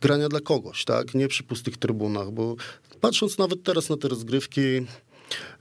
[0.00, 2.56] grania dla kogoś, tak, nie przy pustych trybunach, bo
[3.00, 4.60] patrząc nawet teraz na te rozgrywki,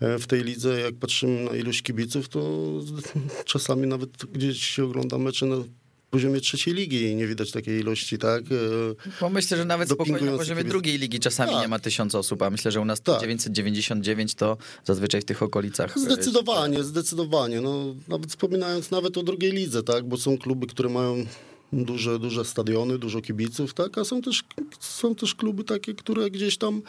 [0.02, 2.70] w tej lidze, jak patrzymy na ilość kibiców, to
[3.46, 5.64] czasami nawet gdzieś się ogląda mecze na
[6.10, 8.44] poziomie trzeciej ligi i nie widać takiej ilości, tak?
[8.44, 10.72] E, Bo myślę, że nawet spokojnie na poziomie kibic.
[10.72, 11.62] drugiej ligi czasami tak.
[11.62, 13.22] nie ma tysiąc osób, a myślę, że u nas tak.
[13.22, 15.98] 999 to zazwyczaj w tych okolicach.
[15.98, 17.62] E, zdecydowanie, zdecydowanie.
[17.62, 20.08] No, nawet wspominając nawet o drugiej lidze, tak?
[20.08, 21.26] Bo są kluby, które mają
[21.74, 24.44] duże, duże stadiony, dużo kibiców, tak, a są też,
[24.80, 26.82] są też kluby takie, które gdzieś tam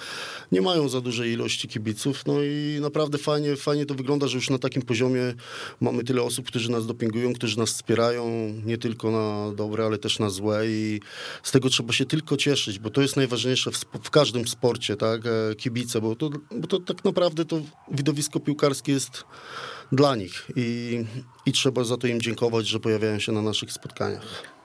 [0.53, 4.51] nie mają za dużej ilości kibiców, no i naprawdę fajnie, fajnie to wygląda, że już
[4.51, 5.35] na takim poziomie
[5.81, 10.19] mamy tyle osób, którzy nas dopingują, którzy nas wspierają, nie tylko na dobre, ale też
[10.19, 10.63] na złe.
[10.67, 11.01] I
[11.43, 15.21] z tego trzeba się tylko cieszyć, bo to jest najważniejsze w, w każdym sporcie, tak,
[15.27, 19.25] e, kibice, bo to, bo to tak naprawdę to widowisko piłkarskie jest
[19.93, 20.47] dla nich.
[20.57, 20.99] I,
[21.47, 24.60] i trzeba za to im dziękować, że pojawiają się na naszych spotkaniach.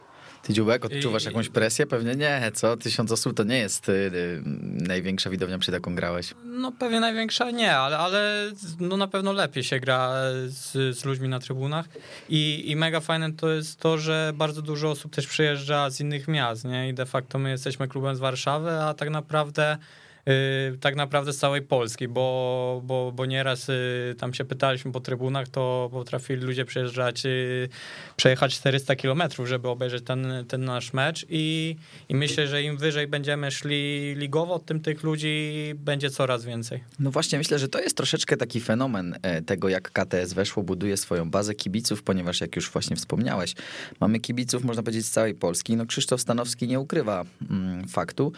[0.46, 1.88] Ty, Dziubek, odczuwasz jakąś presję?
[1.88, 2.78] Pewnie nie, co?
[2.78, 4.42] Tysiąc osób to nie jest y, y,
[4.88, 6.34] największa widownia, przy jaką grałeś.
[6.44, 10.14] No pewnie największa nie, ale, ale no na pewno lepiej się gra
[10.48, 11.86] z, z ludźmi na trybunach
[12.30, 16.28] I, i mega fajne to jest to, że bardzo dużo osób też przyjeżdża z innych
[16.28, 16.90] miast, nie?
[16.90, 19.78] I de facto my jesteśmy klubem z Warszawy, a tak naprawdę
[20.80, 25.48] tak naprawdę z całej Polski, bo, bo, bo nieraz y, tam się pytaliśmy po trybunach,
[25.48, 27.70] to potrafili ludzie przyjeżdżać, y,
[28.16, 31.76] przejechać 400 kilometrów, żeby obejrzeć ten, ten nasz mecz i,
[32.10, 36.84] i myślę, że im wyżej będziemy szli ligowo, tym tych ludzi będzie coraz więcej.
[37.00, 40.98] No właśnie, myślę, że to jest troszeczkę taki fenomen e, tego, jak KTS weszło, buduje
[40.98, 43.56] swoją bazę kibiców, ponieważ jak już właśnie wspomniałeś,
[44.00, 45.76] mamy kibiców, można powiedzieć, z całej Polski.
[45.76, 48.32] No Krzysztof Stanowski nie ukrywa mm, faktu,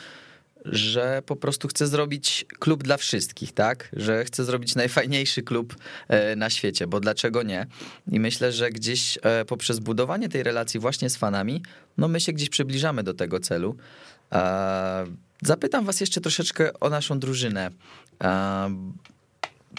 [0.72, 3.90] że po prostu chce zrobić klub dla wszystkich, tak?
[3.94, 5.76] Że chce zrobić najfajniejszy klub
[6.08, 7.68] e, na świecie, bo dlaczego nie?
[8.12, 11.62] I myślę, że gdzieś e, poprzez budowanie tej relacji właśnie z fanami,
[11.98, 13.76] no my się gdzieś przybliżamy do tego celu.
[14.32, 15.06] E,
[15.42, 17.72] Zapytam was jeszcze troszeczkę o naszą drużynę.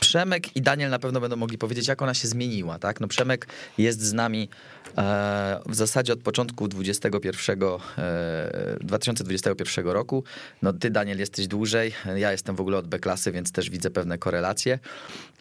[0.00, 3.00] Przemek i Daniel na pewno będą mogli powiedzieć, jak ona się zmieniła, tak?
[3.00, 3.46] No Przemek
[3.78, 4.48] jest z nami
[4.98, 7.62] e, w zasadzie od początku 21,
[7.98, 10.24] e, 2021 roku.
[10.62, 11.92] No ty, Daniel, jesteś dłużej.
[12.16, 14.78] Ja jestem w ogóle od B-klasy, więc też widzę pewne korelacje.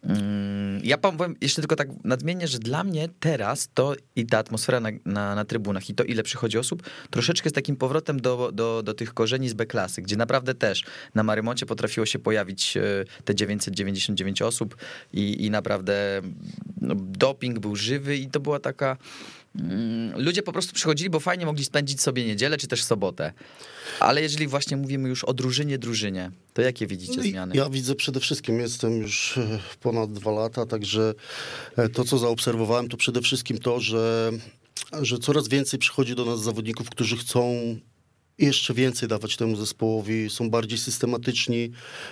[0.03, 4.79] Mm, Ja powiem jeszcze tylko tak nadmienię, że dla mnie teraz to i ta atmosfera
[4.79, 8.83] na, na, na trybunach i to, ile przychodzi osób, troszeczkę z takim powrotem do, do,
[8.83, 10.83] do tych korzeni z B-klasy, gdzie naprawdę też
[11.15, 12.81] na Marymoncie potrafiło się pojawić e,
[13.25, 14.46] te 999 osób
[15.13, 16.21] i, i naprawdę
[16.81, 18.97] no, doping był żywy i to była taka...
[19.59, 23.33] mm, Ludzie po prostu przychodzili, bo fajnie mogli spędzić sobie niedzielę czy też sobotę.
[23.99, 27.55] Ale jeżeli właśnie mówimy już o drużynie, drużynie, to jakie widzicie No zmiany?
[27.55, 31.13] Ja widzę przede wszystkim, jestem już e, ponad dwa lata, także
[31.77, 34.31] e, to, co zaobserwowałem, to przede wszystkim to, że,
[35.01, 37.55] że coraz więcej przychodzi do nas zawodników, którzy chcą
[38.39, 41.71] jeszcze więcej dawać temu zespołowi, są bardziej systematyczni,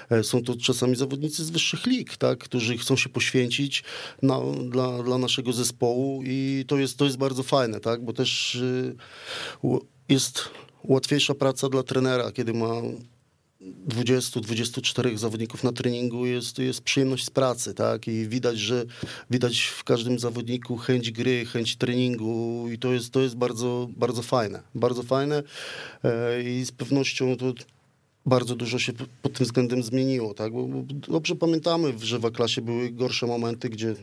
[0.09, 3.83] e, są to czasami zawodnicy z wyższych lig, tak, którzy chcą się poświęcić
[4.21, 8.55] na, dla, dla naszego zespołu i to jest, to jest bardzo fajne, tak, bo też
[8.55, 8.95] y,
[10.09, 10.49] jest
[10.83, 12.81] łatwiejsza praca dla trenera, kiedy ma
[13.87, 18.07] 20-24 zawodników na treningu jest, jest przyjemność z pracy, tak?
[18.07, 18.85] I widać, że
[19.29, 24.21] widać w każdym zawodniku chęć gry, chęć treningu i to jest, to jest bardzo, bardzo
[24.21, 24.63] fajne.
[24.75, 25.43] Bardzo fajne
[26.03, 27.53] e, i z pewnością to
[28.25, 30.53] bardzo dużo się pod tym względem zmieniło, tak?
[30.53, 30.67] Bo,
[31.07, 33.95] dobrze pamiętamy, że w klasie były gorsze momenty, gdzie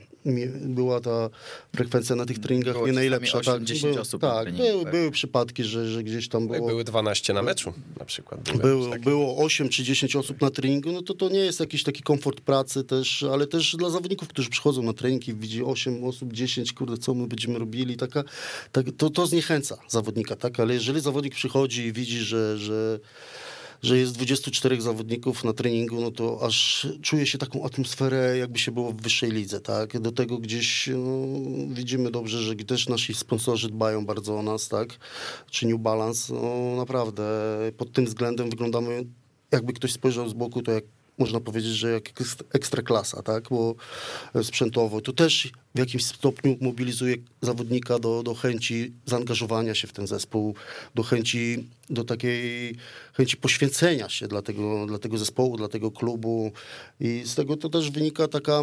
[0.60, 1.30] była ta
[1.76, 3.38] frekwencja na tych treningach Było nie najlepsza.
[3.38, 4.92] 8, tak, 10 Był- osób tak, treningu, były, tak.
[4.92, 6.66] były przypadki, że, że gdzieś tam było...
[6.68, 8.58] Były 12 na meczu na przykład.
[8.58, 9.04] Było, takie.
[9.04, 12.40] było 8 czy 10 osób na treningu, no to to nie jest jakiś taki komfort
[12.40, 16.72] pracy też, ale też dla zawodników, którzy przychodzą na trening i widzi 8 osób, 10,
[16.72, 18.24] kurde, co my będziemy robili, taka,
[18.72, 23.00] tak, to, to zniechęca zawodnika, tak, ale jeżeli zawodnik przychodzi i widzi, że, że,
[23.82, 28.72] że jest 24 zawodników na treningu, no to aż czuje się taką atmosferę, jakby się
[28.72, 31.28] było w wyższej lidze, tak, do tego gdzieś no,
[31.74, 34.88] widzimy dobrze, że też nasi sponsorzy dbają bardzo o nas, tak,
[35.50, 37.22] czy New Balance, no naprawdę
[37.76, 39.04] pod tym względem wyglądamy,
[39.52, 40.84] jakby ktoś spojrzał z boku, to jak
[41.18, 43.74] można powiedzieć, że jak ekst- ekstraklasa, tak, bo
[44.42, 50.06] sprzętowo to też w jakimś stopniu mobilizuje zawodnika do, do chęci zaangażowania się w ten
[50.06, 50.54] zespół,
[50.94, 52.76] do chęci, do takiej
[53.14, 56.52] chęci poświęcenia się dla tego, dla tego zespołu, dla tego klubu.
[57.00, 58.62] I z tego to też wynika taka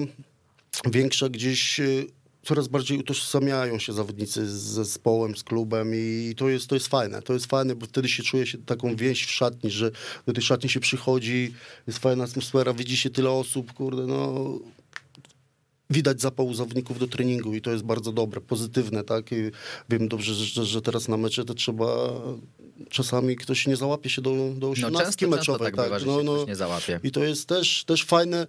[0.92, 2.08] większa gdzieś y,
[2.44, 7.22] coraz bardziej utożsamiają się zawodnicy z zespołem, z klubem i to jest, to jest fajne.
[7.22, 9.92] To jest fajne, bo wtedy się czuje się taką więź w szatni, że
[10.26, 11.54] do tej szatni się przychodzi,
[11.88, 14.46] jest fajna atmosfera, widzi się tyle osób, kurde, no
[15.90, 19.32] widać zapał u zawodników do treningu i to jest bardzo dobre, pozytywne, tak?
[19.32, 19.36] I
[19.90, 21.88] wiem dobrze, że, że teraz na mecze to trzeba
[22.90, 26.06] czasami ktoś nie załapie się do, do No osiemnastki często, często meczowej, tak bywa, się
[26.24, 27.00] ktoś nie załapie.
[27.04, 28.48] i to jest też, też fajne,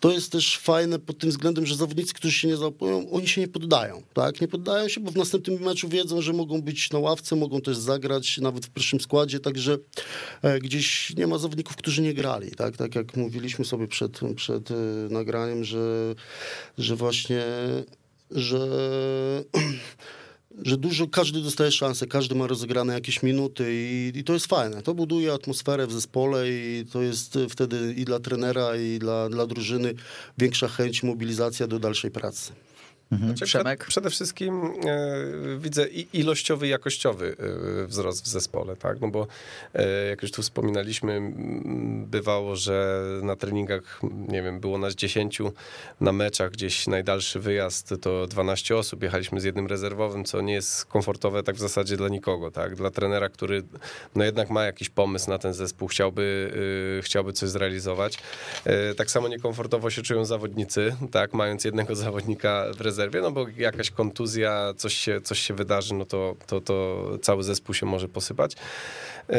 [0.00, 3.40] to jest też fajne pod tym względem, że zawodnicy, którzy się nie załapują, oni się
[3.40, 4.40] nie poddają, tak?
[4.40, 7.76] Nie poddają się, bo w następnym meczu wiedzą, że mogą być na ławce, mogą też
[7.76, 9.78] zagrać nawet w pierwszym składzie, także
[10.42, 12.76] e, gdzieś nie ma zawodników, którzy nie grali, tak?
[12.76, 14.74] Tak jak mówiliśmy sobie przed, przed e,
[15.10, 16.14] nagraniem, że,
[16.78, 17.42] że właśnie,
[18.30, 18.58] że
[20.62, 24.82] że dużo, każdy dostaje szansę, każdy ma rozegrane jakieś minuty i, i to jest fajne.
[24.82, 29.46] To buduje atmosferę w zespole i to jest wtedy i dla trenera, i dla, dla
[29.46, 29.94] drużyny
[30.38, 32.52] większa chęć, mobilizacja do dalszej pracy.
[33.12, 33.30] Mhm.
[33.30, 33.80] Znaczy, Przemek?
[33.80, 37.36] Przed, przede wszystkim e, widzę ilościowy i jakościowy
[37.82, 39.00] e, wzrost w zespole, tak?
[39.00, 39.26] No bo
[39.74, 41.32] e, jak już tu wspominaliśmy,
[42.06, 45.38] bywało, że na treningach, nie wiem, było nas 10,
[46.00, 50.84] na meczach gdzieś najdalszy wyjazd to 12 osób, jechaliśmy z jednym rezerwowym, co nie jest
[50.84, 52.76] komfortowe tak w zasadzie dla nikogo, tak?
[52.76, 53.62] Dla trenera, który
[54.14, 56.52] no jednak ma jakiś pomysł na ten zespół, chciałby,
[56.98, 58.18] e, chciałby coś zrealizować.
[58.64, 61.34] E, tak samo niekomfortowo się czują zawodnicy, tak?
[61.34, 66.04] Mając jednego zawodnika w rezerwie, no bo jakaś kontuzja, coś się, coś się wydarzy, no
[66.04, 68.56] to, to, to cały zespół się może posypać.
[69.28, 69.36] Yy,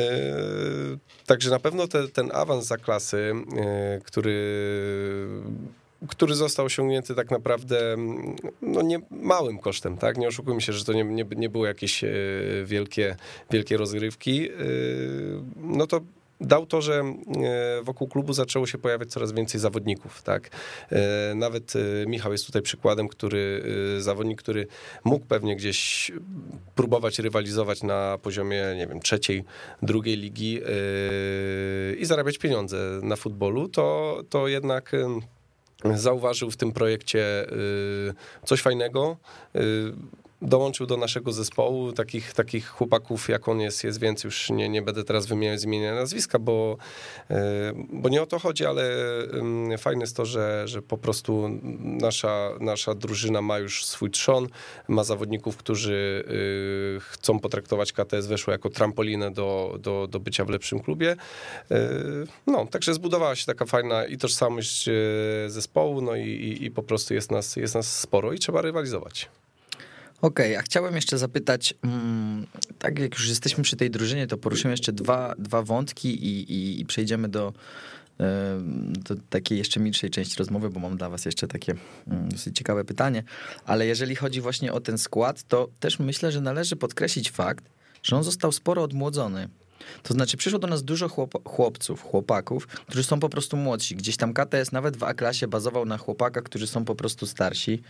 [1.26, 4.42] Także na pewno te, ten awans za klasy, yy, który
[6.08, 7.96] który został osiągnięty tak naprawdę
[8.62, 10.18] no nie małym kosztem, tak?
[10.18, 12.10] Nie oszukujmy się, że to nie, nie, nie były jakieś e,
[12.66, 13.16] wielkie,
[13.52, 14.50] wielkie rozgrywki.
[14.50, 14.56] E,
[15.56, 16.02] No to
[16.42, 20.50] dał to, że e, wokół klubu zaczęło się pojawiać coraz więcej zawodników, tak?
[20.92, 23.64] E, Nawet e, Michał jest tutaj przykładem, który
[24.00, 24.68] zawodnik, który
[25.04, 26.12] mógł pewnie gdzieś
[26.76, 29.44] próbować rywalizować na poziomie, nie wiem, trzeciej,
[29.82, 30.62] drugiej ligi
[32.00, 34.92] i zarabiać pieniądze na futbolu, to, to jednak
[35.96, 37.46] zauważył w tym projekcie
[38.46, 39.18] coś fajnego.
[40.42, 44.28] Dołączył do naszego zespołu takich, takich chłopaków, jak on jest, jest więcej.
[44.28, 46.78] Już nie, nie będę teraz wymieniać z imienia i nazwiska, bo,
[47.32, 47.36] y,
[47.90, 48.84] bo nie o to chodzi, ale
[49.78, 54.48] fajne jest to, że, że po prostu nasza, nasza drużyna ma już swój trzon,
[54.88, 56.26] ma zawodników, którzy
[56.98, 61.16] y, chcą potraktować KTS Weszło jako trampolinę do, do, do bycia w lepszym klubie.
[61.72, 61.76] Y,
[62.48, 64.94] No, także zbudowała się taka fajna i tożsamość y,
[65.48, 69.30] zespołu, no i, i, i po prostu jest nas, jest nas sporo i trzeba rywalizować.
[70.22, 72.48] Okej, a chciałem jeszcze zapytać, mm,
[72.80, 76.82] tak jak już jesteśmy przy tej drużynie, to poruszymy jeszcze dwa, dwa wątki i, i,
[76.82, 77.54] i przejdziemy do,
[78.88, 81.74] do takiej jeszcze milszej części rozmowy, bo mam dla was jeszcze takie
[82.08, 83.24] mm, dosyć ciekawe pytanie.
[83.66, 87.66] Ale jeżeli chodzi właśnie o ten skład, to też myślę, że należy podkreślić fakt,
[88.04, 89.50] że on został sporo odmłodzony.
[90.04, 93.96] To znaczy przyszło do nas dużo chłop- chłopców, chłopaków, którzy są po prostu młodsi.
[93.96, 97.82] Gdzieś tam KTS nawet w A-klasie bazował na chłopakach, którzy są po prostu starsi.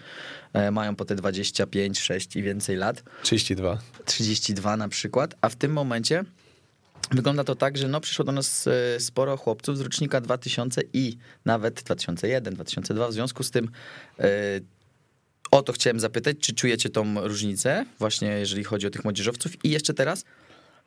[0.54, 3.04] E, mają po te 25, 6 i więcej lat.
[3.24, 3.78] 32.
[4.06, 6.24] 32 na przykład, a w tym momencie
[7.12, 11.18] wygląda to tak, że no przyszło do nas e, sporo chłopców z rocznika 2000 i
[11.46, 13.08] nawet 2001, 2002.
[13.08, 13.70] W związku z tym
[14.20, 14.28] e,
[15.52, 19.70] o to chciałem zapytać, czy czujecie tą różnicę właśnie jeżeli chodzi o tych młodzieżowców i
[19.70, 20.24] jeszcze teraz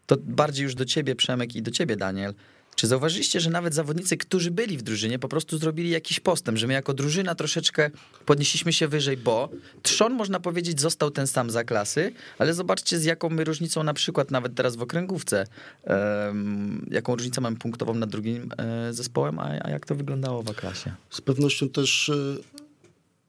[0.06, 2.34] to bardziej już do ciebie Przemek i do ciebie Daniel.
[2.76, 6.66] Czy zauważyliście, że nawet zawodnicy, którzy byli w drużynie, po prostu zrobili jakiś postęp, że
[6.66, 7.90] my jako drużyna troszeczkę
[8.26, 9.48] podnieśliśmy się wyżej, bo
[9.82, 13.94] trzon, można powiedzieć, został ten sam za klasy, ale zobaczcie z jaką my różnicą na
[13.94, 15.46] przykład nawet teraz w okręgówce,
[15.84, 20.54] em, jaką różnicę mamy punktową nad drugim e, zespołem, a, a jak to wyglądało w
[20.54, 20.94] klasie?
[21.10, 22.14] Z pewnością też e,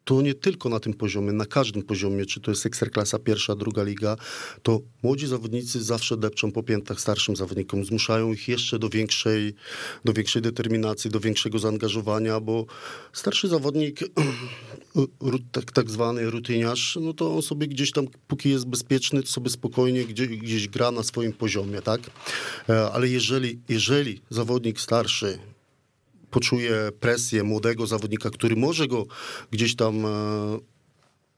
[0.06, 3.84] to nie tylko na tym poziomie, na każdym poziomie, czy to jest ekstraklasa pierwsza, druga
[3.84, 4.18] liga,
[4.64, 9.54] to młodzi zawodnicy zawsze depczą po piętach starszym zawodnikom, zmuszają ich jeszcze do większej,
[10.06, 12.66] do większej determinacji, do większego zaangażowania, bo
[13.14, 14.00] starszy zawodnik,
[15.52, 19.50] tak, tak zwany rutyniarz, no to on sobie gdzieś tam, póki jest bezpieczny, to sobie
[19.50, 22.02] spokojnie gdzie, gdzieś gra na swoim poziomie, tak?
[22.70, 25.40] E, Ale jeżeli, jeżeli zawodnik starszy
[26.36, 29.06] poczuje presję młodego zawodnika, który może go
[29.52, 30.10] gdzieś tam e,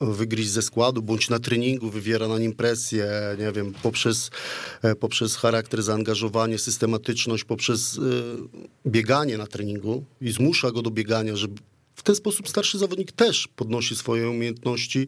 [0.02, 3.06] wygryźć ze składu, bądź na treningu wywiera na nim presję,
[3.40, 4.32] nie wiem, poprzez,
[4.82, 8.02] e, poprzez charakter, zaangażowanie, systematyczność, poprzez e,
[8.90, 11.48] bieganie na treningu i zmusza go do biegania, że
[11.96, 15.08] w ten sposób starszy zawodnik też podnosi swoje umiejętności.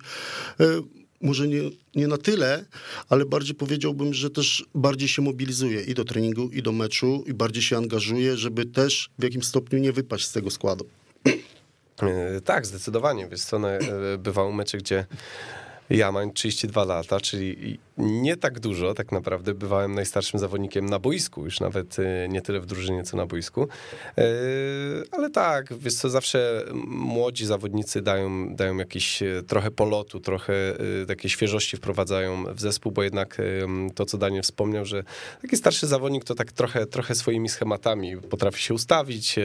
[1.21, 1.61] Może nie,
[1.95, 2.65] nie na tyle,
[3.09, 7.33] ale bardziej powiedziałbym, że też bardziej się mobilizuje i do treningu, i do meczu, i
[7.33, 10.85] bardziej się angażuje, żeby też w jakimś stopniu nie wypaść z tego składu.
[12.01, 13.27] E, Tak, zdecydowanie.
[13.27, 15.05] Wiesz co, no, e, bywały mecze, gdzie
[15.89, 19.53] ja mam 32 lata, czyli nie tak dużo tak naprawdę.
[19.53, 23.67] Bywałem najstarszym zawodnikiem na boisku, już nawet e, nie tyle w drużynie, co na boisku.
[24.17, 24.23] E,
[25.11, 30.53] Ale tak, wiesz co, zawsze młodzi zawodnicy dają, dają jakiś e, trochę polotu, trochę
[31.07, 33.37] takiej świeżości wprowadzają w zespół, bo jednak
[33.95, 35.03] to, co Daniel wspomniał, że
[35.41, 39.35] taki starszy zawodnik to tak trochę, trochę swoimi schematami potrafi się ustawić,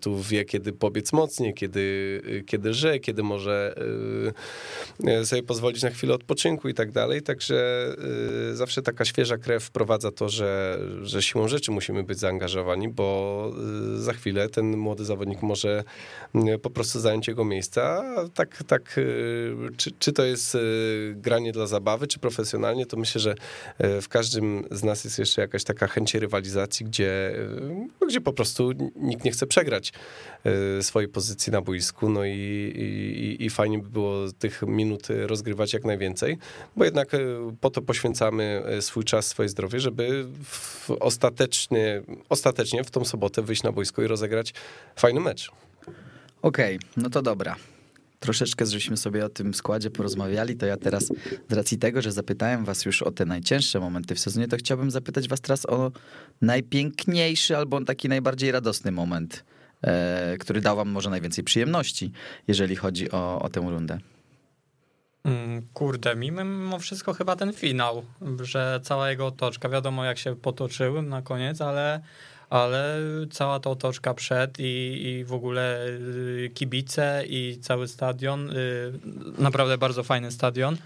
[0.00, 3.74] tu wie, kiedy pobiec mocniej, kiedy, kiedy lże, kiedy może
[5.24, 7.75] sobie pozwolić na chwilę odpoczynku i tak dalej, także y,
[8.52, 13.50] zawsze taka świeża krew wprowadza to, że, że siłą rzeczy musimy być zaangażowani, bo
[13.96, 15.84] y, za chwilę ten młody zawodnik może
[16.34, 17.82] y, po prostu zająć jego miejsce.
[17.84, 22.96] A tak, tak y, czy, czy to jest y, granie dla zabawy, czy profesjonalnie, to
[22.96, 23.34] myślę, że
[23.84, 27.34] y, w każdym z nas jest jeszcze jakaś taka chęć rywalizacji, gdzie,
[28.00, 29.92] y, gdzie po prostu nikt nie chce przegrać
[30.78, 32.30] y, swojej pozycji na boisku, no i,
[33.38, 36.38] i, i fajnie by było tych minut y, rozgrywać jak najwięcej,
[36.76, 37.36] bo jednak y,
[37.66, 43.42] po to poświęcamy y, swój czas, swoje zdrowie, żeby w ostatecznie, ostatecznie w tą sobotę
[43.42, 44.54] wyjść na boisko i rozegrać
[44.96, 45.50] fajny mecz.
[46.42, 47.56] Okej, no to dobra.
[48.20, 51.12] Troszeczkę, żeśmy sobie o tym składzie porozmawiali, to ja teraz
[51.50, 54.90] z racji tego, że zapytałem was już o te najcięższe momenty w sezonie, to chciałbym
[54.90, 55.92] zapytać was teraz o
[56.42, 59.44] najpiękniejszy albo taki najbardziej radosny moment,
[59.82, 62.12] e, który dał wam może najwięcej przyjemności,
[62.48, 63.98] jeżeli chodzi o, o tę rundę.
[65.26, 68.02] Mm, Kurde, mi mimo wszystko chyba ten finał,
[68.40, 72.00] że cała jego otoczka, wiadomo jak się potoczyły na koniec, ale,
[72.50, 72.98] ale
[73.30, 78.92] cała ta otoczka przed i, i w ogóle y, kibice i cały stadion, y,
[79.38, 80.76] naprawdę bardzo fajny stadion,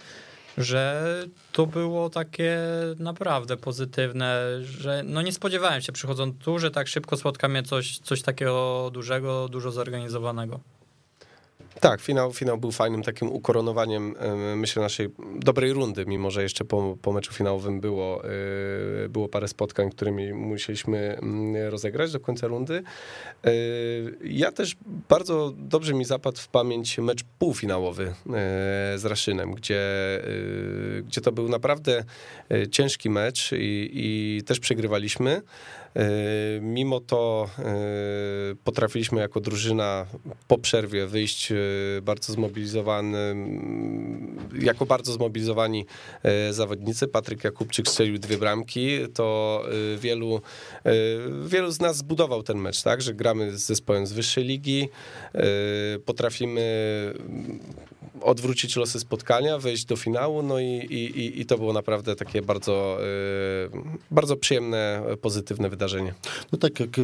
[0.58, 1.04] że
[1.52, 2.58] to było takie
[2.98, 7.98] naprawdę pozytywne, że no nie spodziewałem się przychodząc tu, że tak szybko spotka mnie coś,
[7.98, 10.60] coś takiego dużego, dużo zorganizowanego.
[11.80, 14.14] Tak, finał, finał był fajnym takim ukoronowaniem,
[14.52, 18.24] y, myślę, naszej dobrej rundy, mimo że jeszcze po, po meczu finałowym było,
[19.04, 22.82] y, było parę spotkań, którymi musieliśmy mm, rozegrać do końca rundy.
[23.46, 24.76] Y, Ja też
[25.08, 28.14] bardzo dobrze mi zapadł w pamięć mecz półfinałowy
[28.96, 29.80] z Raszynem, gdzie,
[31.04, 32.04] gdzie to był naprawdę
[32.70, 35.42] ciężki mecz i, i też przegrywaliśmy.
[35.96, 37.50] Y, Mimo to
[38.52, 40.06] y, potrafiliśmy jako drużyna
[40.48, 41.56] po przerwie wyjść y,
[42.02, 43.34] bardzo zmobilizowany,
[44.60, 45.86] jako bardzo zmobilizowani
[46.50, 47.08] zawodnicy.
[47.08, 48.88] Patryk Jakubczyk strzelił dwie bramki.
[49.14, 49.64] To
[49.98, 50.40] wielu,
[51.46, 54.88] wielu z nas zbudował ten mecz, tak, że gramy z zespołem z wyższej ligi,
[56.04, 56.62] potrafimy
[58.22, 62.98] odwrócić losy spotkania, wejść do finału, no i, i, i to było naprawdę takie bardzo,
[63.00, 66.14] y, bardzo przyjemne, pozytywne wydarzenie.
[66.52, 67.02] No tak jak, e,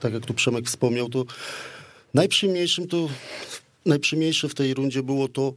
[0.00, 1.24] tak jak tu Przemek wspomniał, to
[2.14, 3.08] najprzyjemniejszym to
[3.86, 5.52] najprzyjemniejsze w tej rundzie było to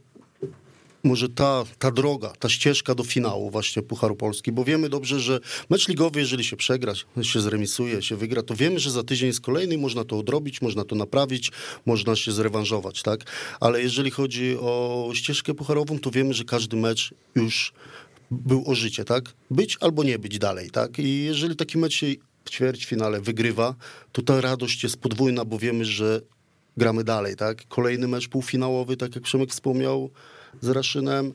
[1.04, 5.40] może ta, ta droga, ta ścieżka do finału właśnie Pucharu Polski, bo wiemy dobrze, że
[5.70, 6.92] mecz ligowy, jeżeli się przegra,
[7.22, 10.84] się zremisuje, się wygra, to wiemy, że za tydzień jest kolejny, można to odrobić, można
[10.84, 11.50] to naprawić,
[11.86, 13.20] można się zrewanżować, tak?
[13.60, 17.72] Ale jeżeli chodzi o ścieżkę pucharową, to wiemy, że każdy mecz już
[18.30, 19.24] był o życie, tak?
[19.50, 20.98] Być albo nie być dalej, tak?
[20.98, 22.06] I jeżeli taki mecz się
[22.44, 23.74] w ćwierćfinale wygrywa,
[24.12, 26.20] to ta radość jest podwójna, bo wiemy, że
[26.76, 27.68] gramy dalej, tak?
[27.68, 30.10] Kolejny mecz półfinałowy, tak jak Przemek wspomniał,
[30.60, 31.32] z Raszynem.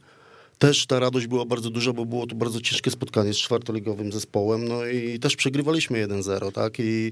[0.59, 4.67] Też ta radość była bardzo duża, bo było to bardzo ciężkie spotkanie z czwartoligowym zespołem,
[4.67, 6.79] no i też przegrywaliśmy 1-0, tak?
[6.79, 7.11] I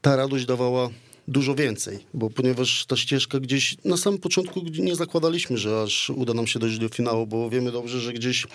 [0.00, 0.90] ta radość dawała
[1.28, 6.34] dużo więcej, bo ponieważ ta ścieżka gdzieś na samym początku nie zakładaliśmy, że aż uda
[6.34, 8.46] nam się dojść do finału, bo wiemy dobrze, że gdzieś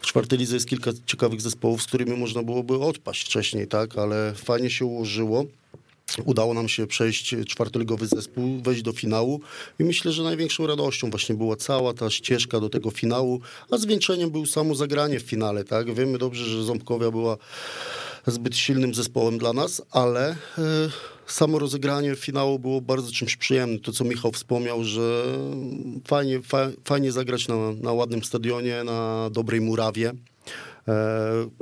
[0.00, 3.98] w czwartej lidze jest kilka ciekawych zespołów, z którymi można byłoby odpaść wcześniej, tak?
[3.98, 5.46] Ale fajnie się ułożyło.
[6.24, 9.40] Udało nam się przejść czwartoligowy zespół, wejść do finału
[9.78, 13.40] i myślę, że największą radością właśnie była cała ta ścieżka do tego finału,
[13.70, 15.94] a zwieńczeniem był samo zagranie w finale, tak?
[15.94, 17.36] Wiemy dobrze, że Ząbkowia była
[18.26, 20.36] zbyt silnym zespołem dla nas, ale e,
[21.26, 23.80] samo rozegranie finału było bardzo czymś przyjemnym.
[23.80, 25.24] To, co Michał wspomniał, że
[26.06, 30.12] fajnie, fa, fajnie zagrać na, na ładnym stadionie, na dobrej murawie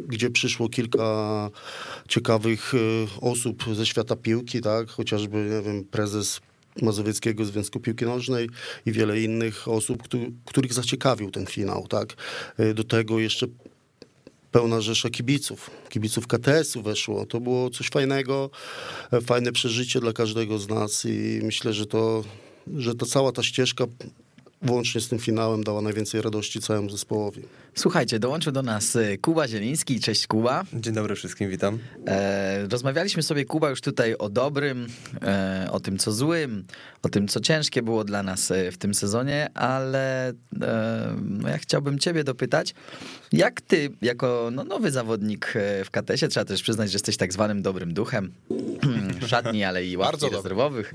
[0.09, 1.51] gdzie przyszło kilka
[2.09, 2.79] ciekawych e,
[3.21, 6.41] osób ze świata piłki, tak, chociażby, nie wiem, prezes
[6.83, 8.49] Mazowieckiego Związku Piłki Nożnej
[8.87, 12.15] i wiele innych osób, któ- których zaciekawił ten finał, tak.
[12.59, 13.47] E, Do tego jeszcze
[14.53, 17.27] pełna rzesza kibiców, kibiców KTS-u weszło.
[17.27, 18.51] To było coś fajnego,
[19.13, 22.25] e, fajne przeżycie dla każdego z nas i myślę, że to,
[22.77, 23.85] że ta cała ta ścieżka
[24.63, 27.43] włącznie z tym finałem dała najwięcej radości całemu zespołowi.
[27.75, 30.01] Słuchajcie, dołączył do nas y, Kuba Zieliński.
[30.01, 30.65] Cześć Kuba.
[30.75, 31.79] Dzień dobry wszystkim, witam.
[32.07, 34.87] E, rozmawialiśmy sobie, Kuba, już tutaj o dobrym,
[35.23, 36.65] e, o tym, co złym,
[37.03, 40.35] o tym, co ciężkie było dla nas e, w tym sezonie, ale e,
[41.23, 42.75] no ja chciałbym ciebie dopytać,
[43.33, 47.33] jak ty, jako no, nowy zawodnik e, w KTS-ie, trzeba też przyznać, że jesteś tak
[47.33, 48.33] zwanym dobrym duchem
[49.27, 50.95] szatni, ale i Bardzo ławki rezerwowych,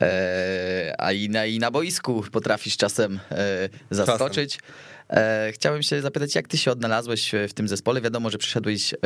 [0.00, 3.20] e, a i na, i na boisku potrafisz czasem
[3.90, 4.56] zaskoczyć.
[4.56, 4.88] E,
[5.52, 8.00] Chciałem się zapytać, jak ty się odnalazłeś w tym zespole?
[8.00, 8.96] Wiadomo, że przyszedłeś e,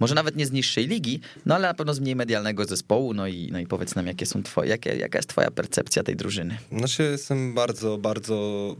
[0.00, 3.14] może nawet nie z niższej ligi, no ale na pewno z mniej medialnego zespołu.
[3.14, 6.16] No i, no i powiedz nam, jakie są twoje, jakie, jaka jest twoja percepcja tej
[6.16, 6.58] drużyny?
[6.72, 8.76] Znaczy jestem bardzo, bardzo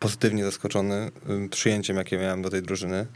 [0.00, 1.10] pozytywnie zaskoczony
[1.50, 3.06] przyjęciem, jakie miałem do tej drużyny,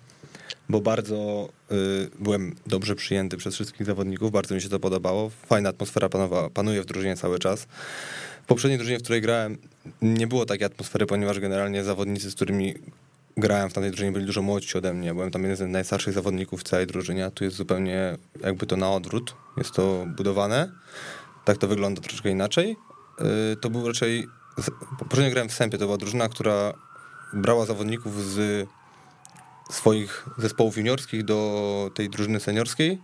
[0.68, 1.74] bo bardzo y,
[2.18, 5.30] byłem dobrze przyjęty przez wszystkich zawodników, bardzo mi się to podobało.
[5.46, 7.66] Fajna atmosfera panowa, panuje w drużynie cały czas.
[8.48, 9.58] Poprzedniej drużynie, w której grałem,
[10.02, 12.74] nie było takiej atmosfery, ponieważ generalnie zawodnicy, z którymi
[13.36, 15.14] grałem w tamtej drużynie, byli dużo młodsi ode mnie.
[15.14, 18.90] Byłem tam jeden z najstarszych zawodników w całej drużynie, tu jest zupełnie jakby to na
[18.90, 19.34] odwrót.
[19.56, 20.72] Jest to budowane.
[21.44, 22.76] Tak to wygląda troszeczkę inaczej.
[23.52, 24.26] Y, To był raczej...
[24.98, 26.72] Poprzednio grałem w Sępie, to była drużyna, która
[27.32, 28.68] brała zawodników z
[29.70, 32.98] swoich zespołów juniorskich do tej drużyny seniorskiej,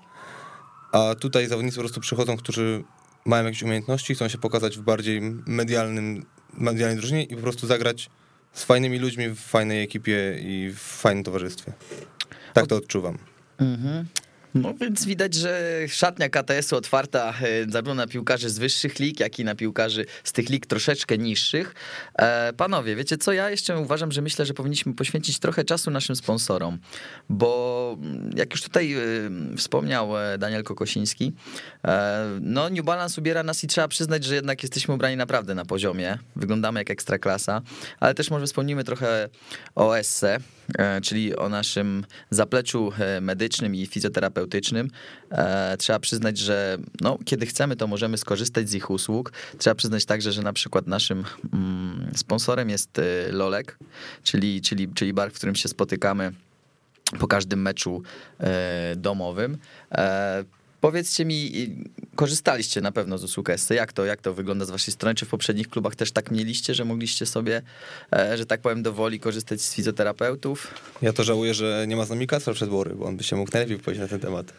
[0.92, 2.84] a tutaj zawodnicy po prostu przychodzą, którzy
[3.24, 8.10] mają jakieś umiejętności, chcą się pokazać w bardziej medialnym, medialnej drużynie i po prostu zagrać
[8.52, 11.72] z fajnymi ludźmi w fajnej ekipie i w fajnym towarzystwie.
[12.52, 13.18] Tak to odczuwam.
[13.58, 14.06] Mhm.
[14.54, 19.38] No więc widać, że szatnia KTS-u otwarta e, zarówno na piłkarzy z wyższych lig, jak
[19.38, 21.74] i na piłkarzy z tych lig troszeczkę niższych.
[22.14, 26.16] E, panowie, wiecie co, ja jeszcze uważam, że myślę, że powinniśmy poświęcić trochę czasu naszym
[26.16, 26.78] sponsorom,
[27.28, 28.98] bo mm, jak już tutaj e,
[29.56, 31.32] wspomniał Daniel Kokosiński,
[32.40, 36.18] no New Balance ubiera nas i trzeba przyznać, że jednak jesteśmy ubrani naprawdę na poziomie,
[36.36, 37.62] wyglądamy jak ekstraklasa,
[38.00, 39.28] ale też może wspomnimy trochę
[39.74, 40.24] o SC,
[41.02, 44.43] czyli o naszym zapleczu medycznym i fizjoterapeutycznym.
[45.30, 49.32] E, Trzeba przyznać, że no, kiedy chcemy, to możemy skorzystać z ich usług.
[49.58, 53.78] Trzeba przyznać także, że na przykład naszym mm, sponsorem jest e, Lolek,
[54.22, 56.32] czyli, czyli, czyli bar, w którym się spotykamy
[57.18, 58.02] po każdym meczu
[58.40, 59.58] e, domowym.
[60.84, 61.52] E, Powiedzcie mi,
[62.14, 63.70] korzystaliście na pewno z usług SC.
[63.70, 65.14] Jak to, jak to wygląda z waszej strony?
[65.14, 67.62] Czy w poprzednich klubach też tak mieliście, że mogliście sobie,
[68.12, 70.74] e, że tak powiem, dowoli korzystać z fizjoterapeutów?
[71.02, 73.50] Ja to żałuję, że nie ma z nami Kacpra Przedbory, bo on by się mógł
[73.52, 74.52] najlepiej powiedzieć na ten temat.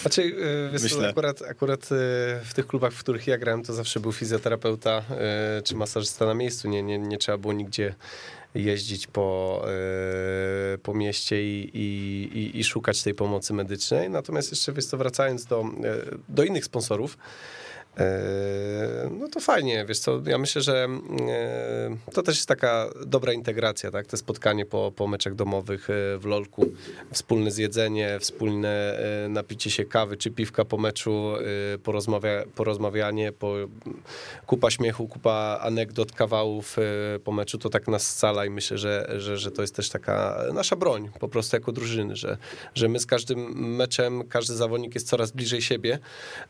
[0.00, 1.08] Znaczy, yy, wiesz, co, Myślę.
[1.08, 1.96] akurat, akurat yy,
[2.44, 6.34] w tych klubach, w których ja grałem, to zawsze był fizjoterapeuta yy, czy masażysta na
[6.34, 6.68] miejscu.
[6.68, 7.94] Nie, nie, nie trzeba było nigdzie
[8.56, 9.62] jeździć po,
[10.70, 14.10] yy, po mieście i, i, i, szukać tej pomocy medycznej.
[14.10, 17.18] Natomiast jeszcze, wiesz co, wracając do, yy, do innych sponsorów,
[19.10, 23.90] no to fajnie, wiesz co, ja myślę, że yy, to też jest taka dobra integracja,
[23.90, 26.72] tak, te spotkanie po, po meczach domowych yy, w LOLku,
[27.12, 31.32] wspólne zjedzenie, wspólne napicie się kawy czy piwka po meczu,
[31.82, 33.54] porozmawia, porozmawianie, po,
[34.46, 36.76] kupa śmiechu, kupa anegdot, kawałów
[37.24, 40.44] po meczu, to tak nas scala i myślę, że, że, że to jest też taka
[40.52, 42.38] nasza broń, po prostu jako drużyny, że,
[42.74, 43.38] że my z każdym
[43.76, 45.98] meczem, każdy zawodnik jest coraz bliżej siebie,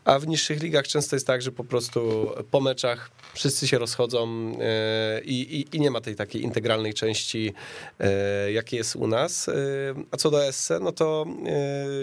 [0.05, 4.51] a w niższych ligach często jest tak, że po prostu po meczach wszyscy się rozchodzą
[4.61, 7.53] e, i, i, i nie ma tej takiej integralnej części,
[7.99, 9.49] e, jakie jest u nas.
[9.49, 9.53] E,
[10.11, 11.25] A co do SC, no to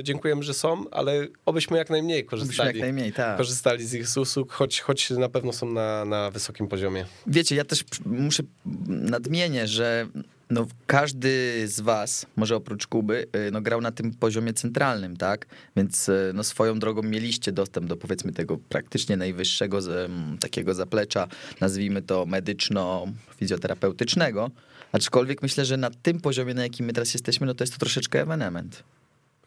[0.02, 3.36] dziękujemy, że są, ale obyśmy jak najmniej korzystali, jak najmniej, tak.
[3.36, 7.06] korzystali z ich usług, choć, choć na pewno są na, na wysokim poziomie.
[7.26, 8.42] Wiecie, ja też muszę
[8.86, 10.06] nadmienię, że
[10.50, 15.46] no, każdy z was, może oprócz Kuby, y, no, grał na tym poziomie centralnym, tak?
[15.76, 21.28] Więc y, no, swoją drogą mieliście dostęp do powiedzmy tego praktycznie najwyższego z, takiego zaplecza,
[21.60, 24.50] nazwijmy to medyczno-fizjoterapeutycznego.
[24.92, 27.78] Aczkolwiek myślę, że na tym poziomie, na jakim my teraz jesteśmy, no to jest to
[27.78, 28.82] troszeczkę ewenement.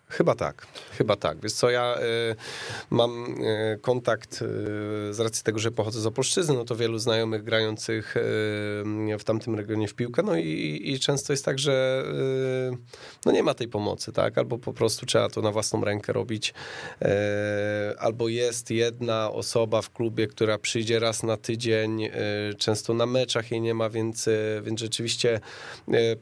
[0.10, 1.42] Chyba tak, chyba tak.
[1.42, 1.96] Wiesz co, ja
[2.32, 2.36] y,
[2.90, 7.44] mam y, kontakt y, z racji tego, że pochodzę z Opolszczyzny, no to wielu znajomych
[7.44, 8.22] grających y,
[9.20, 12.04] w tamtym regionie w piłkę, no i, i często jest tak, że
[12.74, 12.78] y,
[13.26, 14.38] no nie ma tej pomocy, tak?
[14.38, 16.54] Albo po prostu trzeba to na własną rękę robić,
[17.02, 17.06] y,
[18.00, 22.10] albo jest jedna osoba w klubie, która przyjdzie raz na tydzień,
[22.58, 24.30] często na meczach jej nie ma, więc,
[24.64, 25.40] więc rzeczywiście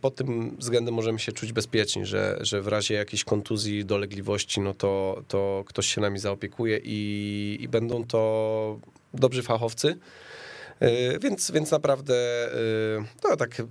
[0.01, 4.73] pod tym względem możemy się czuć bezpieczni, że, że w razie jakiejś kontuzji, dolegliwości, no
[4.73, 8.79] to, to ktoś się nami zaopiekuje i, i będą to
[9.13, 9.97] dobrzy fachowcy.
[10.81, 12.13] Y, Więc, więc naprawdę
[12.53, 13.61] y, no, tak,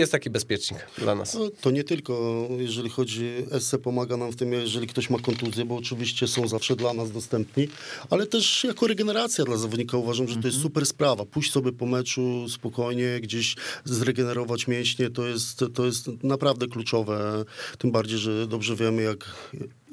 [0.00, 1.34] jest taki bezpiecznik dla nas.
[1.34, 5.64] No, to nie tylko, jeżeli chodzi, SC pomaga nam w tym, jeżeli ktoś ma kontuzję,
[5.64, 7.68] bo oczywiście są zawsze dla nas dostępni,
[8.10, 11.24] ale też jako regeneracja dla zawodnika uważam, że to jest super sprawa.
[11.24, 17.44] Pójść sobie po meczu spokojnie, gdzieś zregenerować mięśnie, to jest, to jest naprawdę kluczowe,
[17.78, 19.24] tym bardziej, że dobrze wiemy, jak,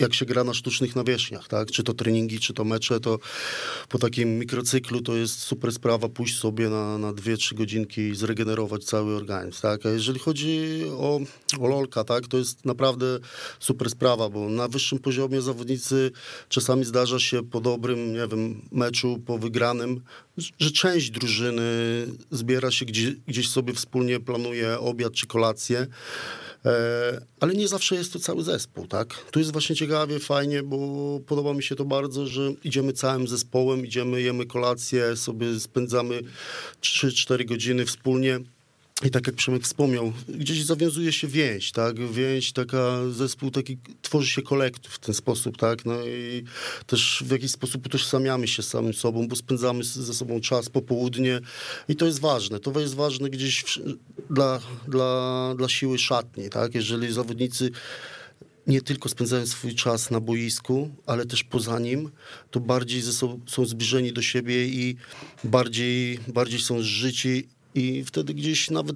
[0.03, 1.71] jak się gra na sztucznych nawierzchniach, tak?
[1.71, 3.19] Czy to treningi, czy to mecze, to
[3.89, 8.83] po takim mikrocyklu to jest super sprawa pójść sobie na, na 2-3 godzinki i zregenerować
[8.83, 9.85] cały organizm, tak?
[9.85, 11.19] A jeżeli chodzi o,
[11.59, 12.27] o LOLka, tak?
[12.27, 13.19] To jest naprawdę
[13.59, 16.11] super sprawa, bo na wyższym poziomie zawodnicy
[16.49, 20.01] czasami zdarza się po dobrym, nie wiem, meczu, po wygranym,
[20.59, 21.63] że część drużyny
[22.31, 25.87] zbiera się gdzieś, gdzieś sobie wspólnie planuje obiad czy kolację.
[26.66, 29.14] E, ale nie zawsze jest to cały zespół, tak?
[29.32, 30.78] Tu jest właśnie ciekawie, fajnie, bo
[31.28, 36.22] podoba mi się to bardzo, że idziemy całym zespołem, idziemy, jemy kolację, sobie spędzamy
[36.82, 38.39] 3-4 godziny wspólnie.
[39.01, 42.11] I tak jak Przemek wspomniał, gdzieś zawiązuje się więź, tak?
[42.11, 45.85] Więź, taka zespół, taki, tworzy się kolektyw w ten sposób, tak?
[45.85, 46.43] No i
[46.87, 51.39] też w jakiś sposób utożsamiamy się samym sobą, bo spędzamy ze sobą czas, popołudnie
[51.87, 52.59] i to jest ważne.
[52.59, 53.79] To jest ważne gdzieś w,
[54.33, 56.75] dla, dla, dla siły szatni, tak?
[56.75, 57.71] Jeżeli zawodnicy
[58.67, 62.11] nie tylko spędzają swój czas na boisku, ale też poza nim,
[62.51, 63.01] to bardziej
[63.47, 64.95] są zbliżeni do siebie i
[65.43, 68.95] bardziej, bardziej są zżyci i wtedy gdzieś nawet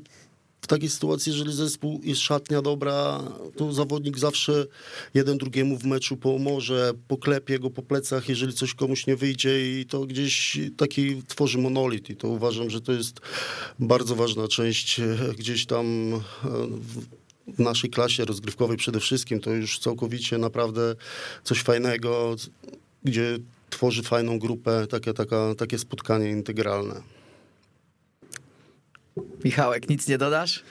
[0.62, 3.24] w takiej sytuacji, jeżeli zespół jest szatnia dobra,
[3.56, 4.66] to zawodnik zawsze
[5.14, 9.86] jeden drugiemu w meczu pomoże, poklepie go po plecach, jeżeli coś komuś nie wyjdzie i
[9.86, 13.20] to gdzieś taki tworzy monolit i to uważam, że to jest
[13.80, 16.20] bardzo ważna część e, gdzieś tam e,
[17.48, 19.40] w naszej klasie rozgrywkowej przede wszystkim.
[19.40, 20.96] To już całkowicie naprawdę
[21.44, 22.36] coś fajnego,
[23.04, 23.38] gdzie
[23.70, 27.17] tworzy fajną grupę, takie, taka, takie spotkanie integralne.
[29.46, 30.64] Michałek, nic nie dodasz?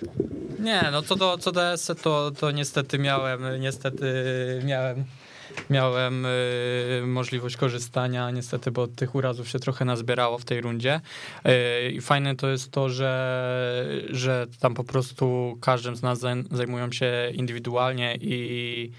[0.58, 4.14] Nie, no co do, co do ESE, to, to niestety miałem, niestety
[4.64, 5.04] miałem
[5.70, 11.00] miałem y, możliwość korzystania, niestety, bo tych urazów się trochę nazbierało w tej rundzie.
[11.46, 16.18] Y, I fajne to jest to, że, że tam po prostu każdym z nas
[16.50, 18.90] zajmują się indywidualnie i,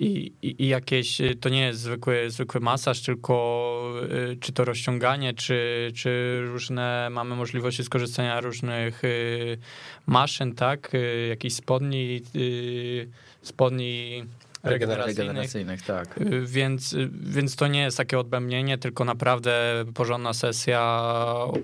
[0.00, 3.92] i, i jakieś, to nie jest zwykły, zwykły masaż, tylko
[4.32, 9.02] y, czy to rozciąganie, czy, czy różne, mamy możliwości skorzystania różnych
[10.06, 10.92] maszyn, tak,
[11.28, 12.22] jakichś spodni,
[13.42, 14.24] spodni
[14.70, 15.18] regeneracyjnych.
[15.18, 16.18] regeneracyjnych tak.
[16.20, 21.02] Y, więc, y, więc to nie jest takie odbębnienie, tylko naprawdę porządna sesja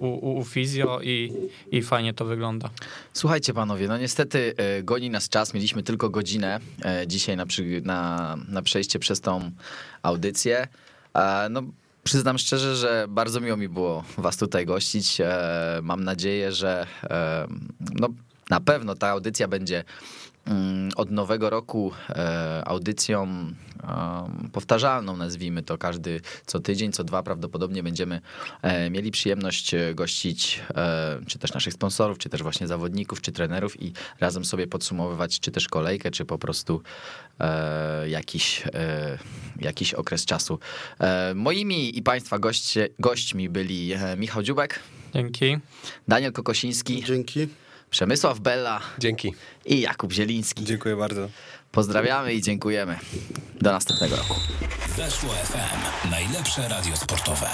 [0.00, 1.32] u, u, u fizjo i,
[1.70, 2.70] i fajnie to wygląda.
[3.12, 6.60] Słuchajcie panowie, no niestety y, goni nas czas, mieliśmy tylko godzinę
[7.06, 7.44] dzisiaj na,
[7.82, 9.50] na, na przejście przez tą
[10.02, 10.68] audycję.
[11.50, 11.62] No,
[12.04, 15.18] Przyznam szczerze, że bardzo miło mi było Was tutaj gościć.
[15.82, 16.86] Mam nadzieję, że
[17.94, 18.08] no,
[18.50, 19.84] na pewno ta audycja będzie
[20.96, 23.28] od nowego roku e, audycją
[24.52, 28.20] powtarzalną, nazwijmy to, każdy co tydzień, co dwa prawdopodobnie będziemy
[28.62, 30.60] e, mieli przyjemność e, gościć
[31.26, 35.50] czy też naszych sponsorów, czy też właśnie zawodników, czy trenerów i razem sobie podsumowywać czy
[35.50, 36.82] też kolejkę, czy po prostu
[38.06, 38.62] jakiś,
[39.60, 40.58] jakiś okres czasu.
[41.34, 44.80] Moimi i Państwa goście, gośćmi byli Michał Dziubek.
[45.14, 45.58] Dzięki.
[46.08, 47.04] Daniel Kokosiński.
[47.04, 47.48] Dzięki.
[47.92, 48.80] Przemysław Bella.
[48.98, 49.34] Dzięki.
[49.66, 50.64] I Jakub Zieliński.
[50.64, 51.28] Dziękuję bardzo.
[51.72, 52.98] Pozdrawiamy i dziękujemy.
[53.60, 54.34] Do następnego roku.
[54.96, 56.10] Weszło FM.
[56.10, 57.48] Najlepsze radio sportowe.